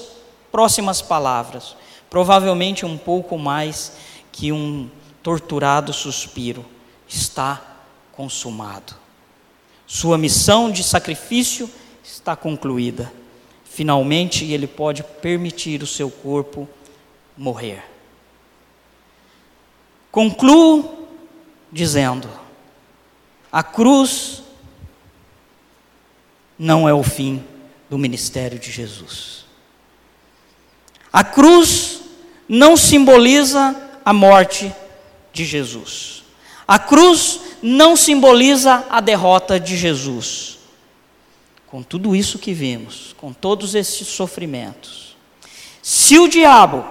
próximas 0.50 1.02
palavras, 1.02 1.76
provavelmente 2.10 2.86
um 2.86 2.98
pouco 2.98 3.38
mais 3.38 3.98
que 4.32 4.50
um 4.50 4.90
torturado 5.22 5.92
suspiro: 5.92 6.66
está 7.06 7.62
consumado. 8.14 8.96
Sua 9.86 10.18
missão 10.18 10.72
de 10.72 10.86
sacrifício 10.86 11.70
está 12.02 12.34
concluída. 12.34 13.12
Finalmente, 13.66 14.46
ele 14.46 14.68
pode 14.68 15.04
permitir 15.04 15.84
o 15.84 15.88
seu 15.88 16.10
corpo 16.10 16.66
morrer. 17.38 17.84
Concluo 20.10 21.01
dizendo: 21.72 22.30
a 23.52 23.64
cruz 23.64 24.44
não 26.58 26.88
é 26.88 26.94
o 26.94 27.04
fim 27.04 27.44
do 27.90 27.98
ministério 27.98 28.58
de 28.58 28.72
Jesus. 28.72 29.46
A 31.12 31.24
cruz 31.24 32.02
não 32.48 32.78
simboliza 32.78 33.76
a 34.06 34.14
morte 34.14 34.74
de 35.34 35.44
Jesus. 35.44 36.24
A 36.68 36.80
cruz 36.80 37.40
não 37.62 37.98
simboliza 37.98 38.86
a 38.90 39.02
derrota 39.02 39.60
de 39.60 39.76
Jesus. 39.76 40.60
Com 41.68 41.84
tudo 41.84 42.16
isso 42.16 42.40
que 42.40 42.54
vimos, 42.54 43.14
com 43.18 43.34
todos 43.34 43.76
esses 43.76 44.08
sofrimentos, 44.08 45.18
se 45.82 46.20
o 46.20 46.28
diabo, 46.28 46.86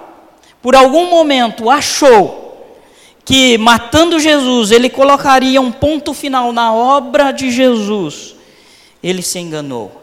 por 0.60 0.74
algum 0.74 1.08
momento, 1.08 1.70
achou 1.70 2.49
que 3.30 3.56
matando 3.56 4.18
Jesus 4.18 4.72
ele 4.72 4.90
colocaria 4.90 5.60
um 5.60 5.70
ponto 5.70 6.12
final 6.12 6.52
na 6.52 6.74
obra 6.74 7.30
de 7.30 7.48
Jesus, 7.48 8.34
ele 9.00 9.22
se 9.22 9.38
enganou. 9.38 10.02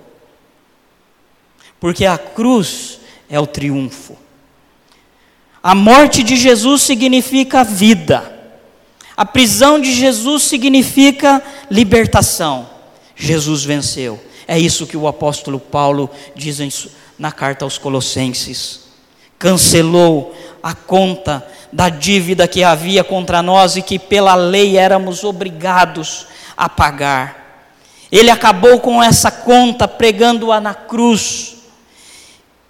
Porque 1.78 2.06
a 2.06 2.18
cruz 2.18 3.02
é 3.30 3.38
o 3.38 3.46
triunfo. 3.46 4.16
A 5.62 5.76
morte 5.76 6.24
de 6.24 6.38
Jesus 6.38 6.84
significa 6.84 7.66
vida. 7.66 8.34
A 9.18 9.26
prisão 9.26 9.78
de 9.78 9.92
Jesus 9.92 10.44
significa 10.44 11.44
libertação. 11.70 12.70
Jesus 13.14 13.62
venceu. 13.66 14.18
É 14.48 14.58
isso 14.58 14.88
que 14.88 14.96
o 14.96 15.06
apóstolo 15.06 15.60
Paulo 15.60 16.10
diz 16.34 16.88
na 17.20 17.34
carta 17.34 17.66
aos 17.66 17.78
Colossenses. 17.78 18.87
Cancelou 19.40 20.36
a 20.62 20.74
conta 20.74 21.46
da 21.72 21.90
dívida 21.90 22.48
que 22.48 22.64
havia 22.64 23.04
contra 23.04 23.42
nós 23.42 23.76
e 23.76 23.82
que 23.82 24.00
pela 24.00 24.36
lei 24.36 24.78
éramos 24.78 25.24
obrigados 25.24 26.28
a 26.56 26.68
pagar. 26.68 27.66
Ele 28.12 28.30
acabou 28.30 28.80
com 28.80 29.04
essa 29.04 29.30
conta 29.30 29.88
pregando-a 29.88 30.60
na 30.60 30.74
cruz. 30.74 31.56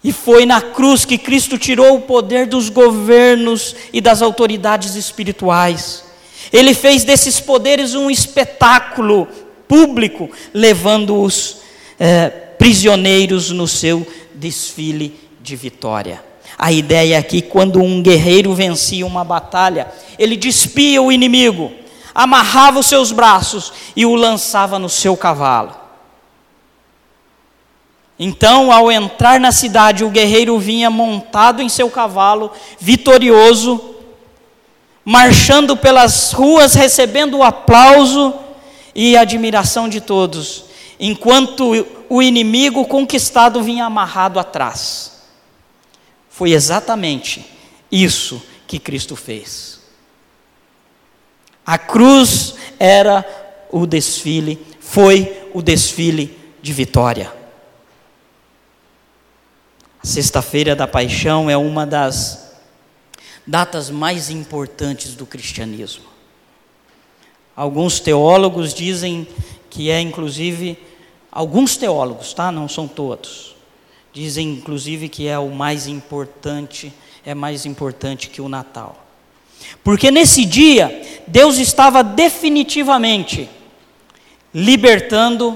E 0.04 0.12
foi 0.12 0.46
na 0.46 0.62
cruz 0.62 1.06
que 1.06 1.18
Cristo 1.18 1.58
tirou 1.58 1.96
o 1.96 2.02
poder 2.02 2.48
dos 2.48 2.70
governos 2.70 3.76
e 3.94 4.02
das 4.02 4.22
autoridades 4.22 4.96
espirituais. 4.96 6.04
Ele 6.52 6.74
fez 6.74 7.04
desses 7.04 7.40
poderes 7.40 7.94
um 7.94 8.10
espetáculo 8.10 9.28
público, 9.68 10.30
levando-os 10.54 11.58
eh, 12.00 12.30
prisioneiros 12.58 13.52
no 13.52 13.68
seu 13.68 14.08
desfile 14.34 15.20
de 15.42 15.56
vitória. 15.56 16.27
A 16.58 16.72
ideia 16.72 17.18
é 17.18 17.24
que 17.24 17.42
quando 17.42 17.80
um 17.80 18.02
guerreiro 18.02 18.54
vencia 18.56 19.06
uma 19.06 19.24
batalha, 19.24 19.88
ele 20.18 20.36
despia 20.36 21.02
o 21.02 21.12
inimigo, 21.12 21.72
amarrava 22.16 22.80
os 22.80 22.88
seus 22.88 23.12
braços 23.12 23.72
e 23.96 24.06
o 24.06 24.16
lançava 24.16 24.80
no 24.80 24.90
seu 24.90 25.16
cavalo. 25.16 25.76
Então, 28.20 28.72
ao 28.72 28.92
entrar 28.92 29.40
na 29.40 29.52
cidade, 29.52 30.04
o 30.04 30.10
guerreiro 30.10 30.58
vinha 30.58 30.90
montado 30.90 31.62
em 31.62 31.70
seu 31.70 31.92
cavalo, 31.92 32.52
vitorioso, 32.80 33.94
marchando 35.06 35.78
pelas 35.78 36.32
ruas, 36.32 36.74
recebendo 36.74 37.38
o 37.38 37.44
aplauso 37.44 38.34
e 38.96 39.16
admiração 39.16 39.88
de 39.88 40.02
todos, 40.02 40.66
enquanto 41.00 41.86
o 42.10 42.24
inimigo 42.24 42.86
conquistado 42.86 43.62
vinha 43.62 43.86
amarrado 43.86 44.40
atrás. 44.40 45.17
Foi 46.38 46.52
exatamente 46.52 47.44
isso 47.92 48.40
que 48.68 48.78
Cristo 48.78 49.16
fez. 49.16 49.80
A 51.66 51.80
cruz 51.80 52.54
era 52.78 53.26
o 53.72 53.88
desfile, 53.88 54.64
foi 54.80 55.50
o 55.52 55.64
desfile 55.64 56.38
de 56.62 56.72
vitória. 56.74 57.34
Sexta-feira 60.04 60.76
da 60.76 60.88
Paixão 60.88 61.50
é 61.50 61.58
uma 61.58 61.88
das 61.88 62.54
datas 63.48 63.90
mais 63.90 64.30
importantes 64.30 65.16
do 65.16 65.26
cristianismo. 65.26 66.06
Alguns 67.56 68.00
teólogos 68.00 68.76
dizem 68.76 69.28
que 69.72 69.90
é 69.90 70.00
inclusive 70.00 70.78
alguns 71.32 71.78
teólogos, 71.78 72.32
tá? 72.32 72.52
Não 72.52 72.70
são 72.70 72.88
todos. 72.88 73.57
Dizem 74.18 74.50
inclusive 74.50 75.10
que 75.10 75.28
é 75.28 75.38
o 75.38 75.50
mais 75.50 75.86
importante, 75.86 76.92
é 77.24 77.36
mais 77.36 77.68
importante 77.68 78.30
que 78.30 78.42
o 78.42 78.50
Natal. 78.50 79.06
Porque 79.84 80.10
nesse 80.10 80.44
dia 80.44 81.22
Deus 81.28 81.58
estava 81.58 82.04
definitivamente 82.04 83.48
libertando 84.52 85.56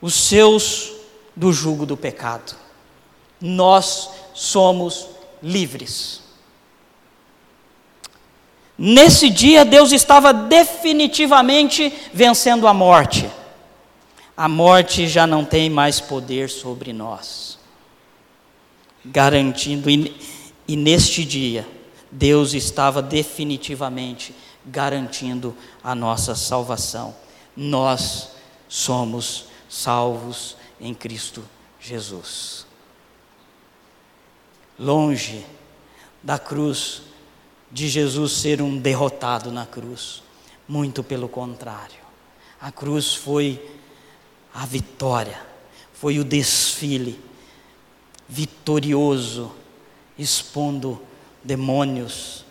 os 0.00 0.14
seus 0.14 0.92
do 1.36 1.52
jugo 1.52 1.84
do 1.84 1.96
pecado 1.96 2.56
nós 3.40 4.10
somos 4.34 5.06
livres. 5.42 6.22
Nesse 8.76 9.28
dia, 9.28 9.64
Deus 9.64 9.92
estava 9.92 10.32
definitivamente 10.32 11.92
vencendo 12.12 12.66
a 12.66 12.74
morte. 12.74 13.30
a 14.36 14.48
morte 14.48 15.08
já 15.08 15.26
não 15.26 15.44
tem 15.44 15.68
mais 15.68 16.00
poder 16.00 16.48
sobre 16.48 16.92
nós. 16.92 17.47
Garantindo, 19.10 19.88
e, 19.88 20.14
e 20.66 20.76
neste 20.76 21.24
dia, 21.24 21.66
Deus 22.10 22.54
estava 22.54 23.00
definitivamente 23.02 24.34
garantindo 24.64 25.56
a 25.82 25.94
nossa 25.94 26.34
salvação. 26.34 27.14
Nós 27.56 28.30
somos 28.68 29.46
salvos 29.68 30.56
em 30.80 30.94
Cristo 30.94 31.42
Jesus. 31.80 32.66
Longe 34.78 35.44
da 36.22 36.38
cruz, 36.38 37.02
de 37.70 37.88
Jesus 37.88 38.32
ser 38.32 38.62
um 38.62 38.78
derrotado 38.78 39.50
na 39.50 39.66
cruz, 39.66 40.22
muito 40.66 41.02
pelo 41.02 41.28
contrário. 41.28 41.98
A 42.60 42.72
cruz 42.72 43.14
foi 43.14 43.62
a 44.54 44.64
vitória, 44.64 45.40
foi 45.92 46.18
o 46.18 46.24
desfile 46.24 47.27
vitorioso, 48.28 49.52
expondo 50.18 51.00
demônios 51.42 52.44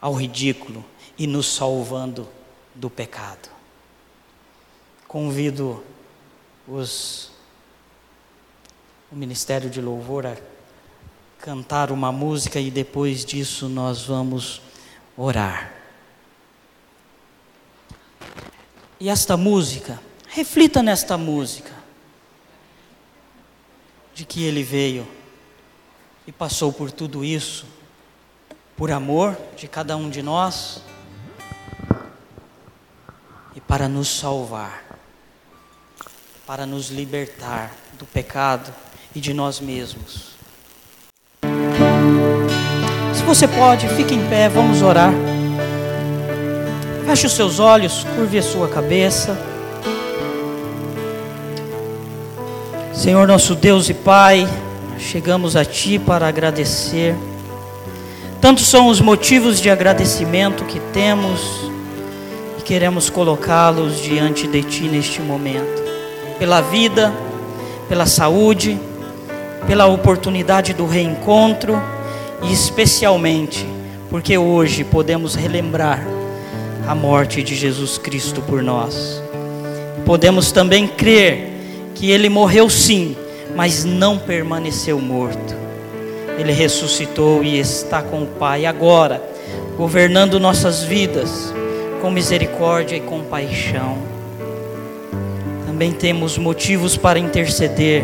ao 0.00 0.14
ridículo 0.14 0.84
e 1.16 1.26
nos 1.26 1.46
salvando 1.46 2.28
do 2.74 2.90
pecado. 2.90 3.48
Convido 5.06 5.84
os, 6.66 7.30
o 9.10 9.14
Ministério 9.16 9.70
de 9.70 9.80
Louvor 9.80 10.26
a 10.26 10.36
cantar 11.38 11.92
uma 11.92 12.10
música 12.10 12.58
e 12.58 12.70
depois 12.70 13.24
disso 13.24 13.68
nós 13.68 14.06
vamos 14.06 14.62
orar. 15.16 15.72
E 18.98 19.08
esta 19.08 19.36
música, 19.36 20.00
reflita 20.28 20.82
nesta 20.82 21.18
música, 21.18 21.81
de 24.14 24.24
que 24.24 24.44
ele 24.44 24.62
veio 24.62 25.06
e 26.26 26.32
passou 26.32 26.72
por 26.72 26.90
tudo 26.90 27.24
isso, 27.24 27.66
por 28.76 28.90
amor 28.90 29.36
de 29.56 29.66
cada 29.68 29.96
um 29.96 30.10
de 30.10 30.22
nós 30.22 30.82
e 33.54 33.60
para 33.60 33.88
nos 33.88 34.08
salvar 34.08 34.92
para 36.46 36.66
nos 36.66 36.90
libertar 36.90 37.72
do 37.98 38.04
pecado 38.04 38.74
e 39.14 39.20
de 39.20 39.32
nós 39.32 39.60
mesmos. 39.60 40.32
Se 43.14 43.22
você 43.24 43.46
pode, 43.46 43.88
fique 43.90 44.14
em 44.14 44.28
pé, 44.28 44.48
vamos 44.48 44.82
orar. 44.82 45.12
Feche 47.06 47.26
os 47.26 47.32
seus 47.32 47.58
olhos, 47.58 48.04
curve 48.16 48.38
a 48.38 48.42
sua 48.42 48.68
cabeça. 48.68 49.51
Senhor 52.92 53.26
nosso 53.26 53.54
Deus 53.54 53.88
e 53.88 53.94
Pai, 53.94 54.46
chegamos 54.98 55.56
a 55.56 55.64
Ti 55.64 55.98
para 55.98 56.28
agradecer. 56.28 57.16
Tantos 58.38 58.66
são 58.66 58.88
os 58.88 59.00
motivos 59.00 59.60
de 59.60 59.70
agradecimento 59.70 60.62
que 60.64 60.78
temos 60.92 61.40
e 62.58 62.62
queremos 62.62 63.08
colocá-los 63.08 63.98
diante 63.98 64.46
de 64.46 64.62
Ti 64.62 64.82
neste 64.82 65.22
momento 65.22 65.82
pela 66.38 66.60
vida, 66.60 67.12
pela 67.88 68.04
saúde, 68.04 68.78
pela 69.66 69.86
oportunidade 69.86 70.74
do 70.74 70.86
reencontro 70.86 71.80
e 72.42 72.52
especialmente 72.52 73.66
porque 74.10 74.36
hoje 74.36 74.84
podemos 74.84 75.34
relembrar 75.34 76.04
a 76.86 76.94
morte 76.94 77.42
de 77.42 77.54
Jesus 77.54 77.96
Cristo 77.96 78.42
por 78.42 78.62
nós. 78.62 79.22
Podemos 80.04 80.52
também 80.52 80.86
crer 80.86 81.51
que 82.02 82.10
ele 82.10 82.28
morreu 82.28 82.68
sim, 82.68 83.14
mas 83.54 83.84
não 83.84 84.18
permaneceu 84.18 84.98
morto. 84.98 85.54
Ele 86.36 86.50
ressuscitou 86.50 87.44
e 87.44 87.60
está 87.60 88.02
com 88.02 88.24
o 88.24 88.26
Pai 88.26 88.66
agora, 88.66 89.22
governando 89.76 90.40
nossas 90.40 90.82
vidas 90.82 91.54
com 92.00 92.10
misericórdia 92.10 92.96
e 92.96 93.00
compaixão 93.00 93.98
também 95.64 95.92
temos 95.92 96.36
motivos 96.38 96.96
para 96.96 97.20
interceder. 97.20 98.02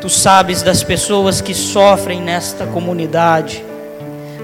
Tu 0.00 0.08
sabes 0.08 0.62
das 0.62 0.82
pessoas 0.82 1.40
que 1.40 1.54
sofrem 1.54 2.22
nesta 2.22 2.66
comunidade, 2.66 3.64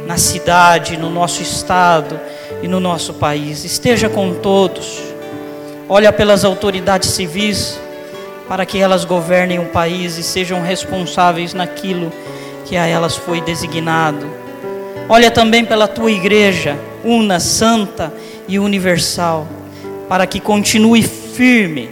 na 0.04 0.16
cidade, 0.16 0.96
no 0.96 1.10
nosso 1.10 1.42
estado 1.42 2.18
e 2.60 2.66
no 2.66 2.80
nosso 2.80 3.14
país. 3.14 3.64
Esteja 3.64 4.08
com 4.08 4.34
todos. 4.34 5.00
Olha 5.88 6.12
pelas 6.12 6.44
autoridades 6.44 7.10
civis 7.10 7.78
para 8.50 8.66
que 8.66 8.78
elas 8.78 9.04
governem 9.04 9.60
o 9.60 9.66
país 9.66 10.18
e 10.18 10.24
sejam 10.24 10.60
responsáveis 10.60 11.54
naquilo 11.54 12.12
que 12.64 12.76
a 12.76 12.84
elas 12.84 13.14
foi 13.16 13.40
designado. 13.40 14.26
Olha 15.08 15.30
também 15.30 15.64
pela 15.64 15.86
tua 15.86 16.10
igreja, 16.10 16.76
una, 17.04 17.38
santa 17.38 18.12
e 18.48 18.58
universal, 18.58 19.46
para 20.08 20.26
que 20.26 20.40
continue 20.40 21.00
firme 21.04 21.90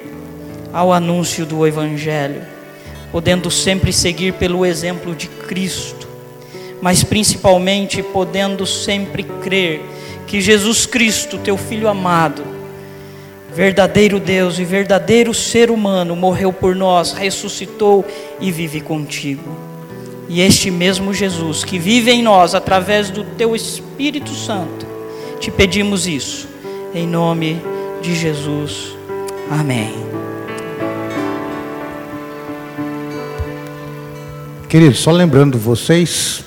ao 0.73 0.93
anúncio 0.93 1.47
do 1.47 1.65
Evangelho, 1.65 2.43
podendo 3.13 3.53
sempre 3.53 3.93
seguir 3.93 4.33
pelo 4.33 4.67
exemplo 4.67 5.15
de 5.15 5.29
Cristo, 5.29 6.09
mas 6.83 7.05
principalmente 7.05 8.03
podendo 8.03 8.67
sempre 8.67 9.23
crer 9.23 9.81
que 10.27 10.41
Jesus 10.41 10.87
Cristo, 10.87 11.39
teu 11.39 11.57
Filho 11.57 11.87
amado, 11.87 12.58
verdadeiro 13.59 14.21
Deus 14.21 14.61
e 14.61 14.65
verdadeiro 14.65 15.35
ser 15.35 15.69
humano, 15.69 16.15
morreu 16.15 16.53
por 16.53 16.77
nós, 16.77 17.11
ressuscitou 17.11 18.07
e 18.39 18.53
vive 18.53 18.81
contigo. 18.81 19.51
E 20.29 20.41
este 20.41 20.71
mesmo 20.71 21.13
Jesus 21.13 21.65
que 21.65 21.77
vive 21.77 22.13
em 22.13 22.23
nós 22.23 22.55
através 22.55 23.11
do 23.11 23.25
teu 23.25 23.57
Espírito 23.57 24.33
Santo, 24.33 24.87
te 25.41 25.51
pedimos 25.51 26.07
isso, 26.07 26.47
em 26.95 27.05
nome 27.05 27.61
de 28.01 28.15
Jesus. 28.15 28.97
Amém. 29.51 29.93
Queridos, 34.69 35.01
só 35.01 35.11
lembrando 35.11 35.59
vocês, 35.59 36.45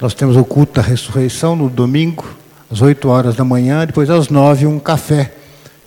nós 0.00 0.14
temos 0.14 0.36
o 0.36 0.44
culto 0.44 0.74
da 0.74 0.82
ressurreição 0.82 1.56
no 1.56 1.68
domingo, 1.68 2.24
às 2.70 2.80
8 2.80 3.08
horas 3.08 3.34
da 3.34 3.42
manhã, 3.42 3.84
depois 3.84 4.08
às 4.08 4.28
9 4.28 4.68
um 4.68 4.78
café 4.78 5.41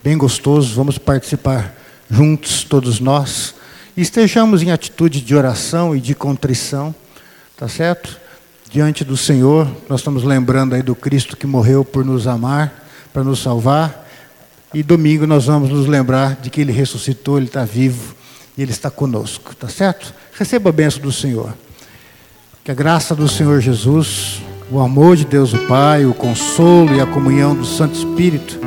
bem 0.06 0.16
gostoso, 0.16 0.72
vamos 0.72 0.98
participar 0.98 1.74
juntos, 2.08 2.62
todos 2.62 3.00
nós, 3.00 3.56
e 3.96 4.02
estejamos 4.02 4.62
em 4.62 4.70
atitude 4.70 5.20
de 5.20 5.34
oração 5.34 5.96
e 5.96 6.00
de 6.00 6.14
contrição, 6.14 6.94
tá 7.56 7.66
certo? 7.66 8.16
Diante 8.70 9.02
do 9.02 9.16
Senhor, 9.16 9.68
nós 9.88 9.98
estamos 9.98 10.22
lembrando 10.22 10.76
aí 10.76 10.82
do 10.82 10.94
Cristo 10.94 11.36
que 11.36 11.44
morreu 11.44 11.84
por 11.84 12.04
nos 12.04 12.28
amar, 12.28 12.86
para 13.12 13.24
nos 13.24 13.40
salvar, 13.40 14.08
e 14.72 14.80
domingo 14.80 15.26
nós 15.26 15.46
vamos 15.46 15.70
nos 15.70 15.88
lembrar 15.88 16.36
de 16.36 16.50
que 16.50 16.60
Ele 16.60 16.70
ressuscitou, 16.70 17.36
Ele 17.36 17.46
está 17.46 17.64
vivo 17.64 18.14
e 18.56 18.62
Ele 18.62 18.70
está 18.70 18.88
conosco, 18.92 19.56
tá 19.56 19.68
certo? 19.68 20.14
Receba 20.38 20.70
a 20.70 20.72
bênção 20.72 21.02
do 21.02 21.10
Senhor. 21.10 21.52
Que 22.62 22.70
a 22.70 22.74
graça 22.74 23.12
do 23.12 23.28
Senhor 23.28 23.60
Jesus, 23.60 24.40
o 24.70 24.78
amor 24.78 25.16
de 25.16 25.24
Deus 25.24 25.52
o 25.52 25.66
Pai, 25.66 26.06
o 26.06 26.14
consolo 26.14 26.94
e 26.94 27.00
a 27.00 27.06
comunhão 27.06 27.56
do 27.56 27.64
Santo 27.64 27.96
Espírito 27.96 28.60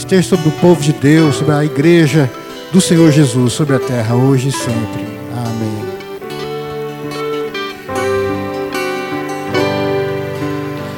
esteja 0.00 0.28
sobre 0.28 0.48
o 0.48 0.52
povo 0.52 0.80
de 0.80 0.92
Deus, 0.92 1.36
sobre 1.36 1.54
a 1.54 1.64
igreja 1.64 2.30
do 2.72 2.80
Senhor 2.80 3.12
Jesus, 3.12 3.52
sobre 3.52 3.76
a 3.76 3.80
terra, 3.80 4.14
hoje 4.14 4.48
e 4.48 4.52
sempre. 4.52 5.06
Amém. 5.32 5.89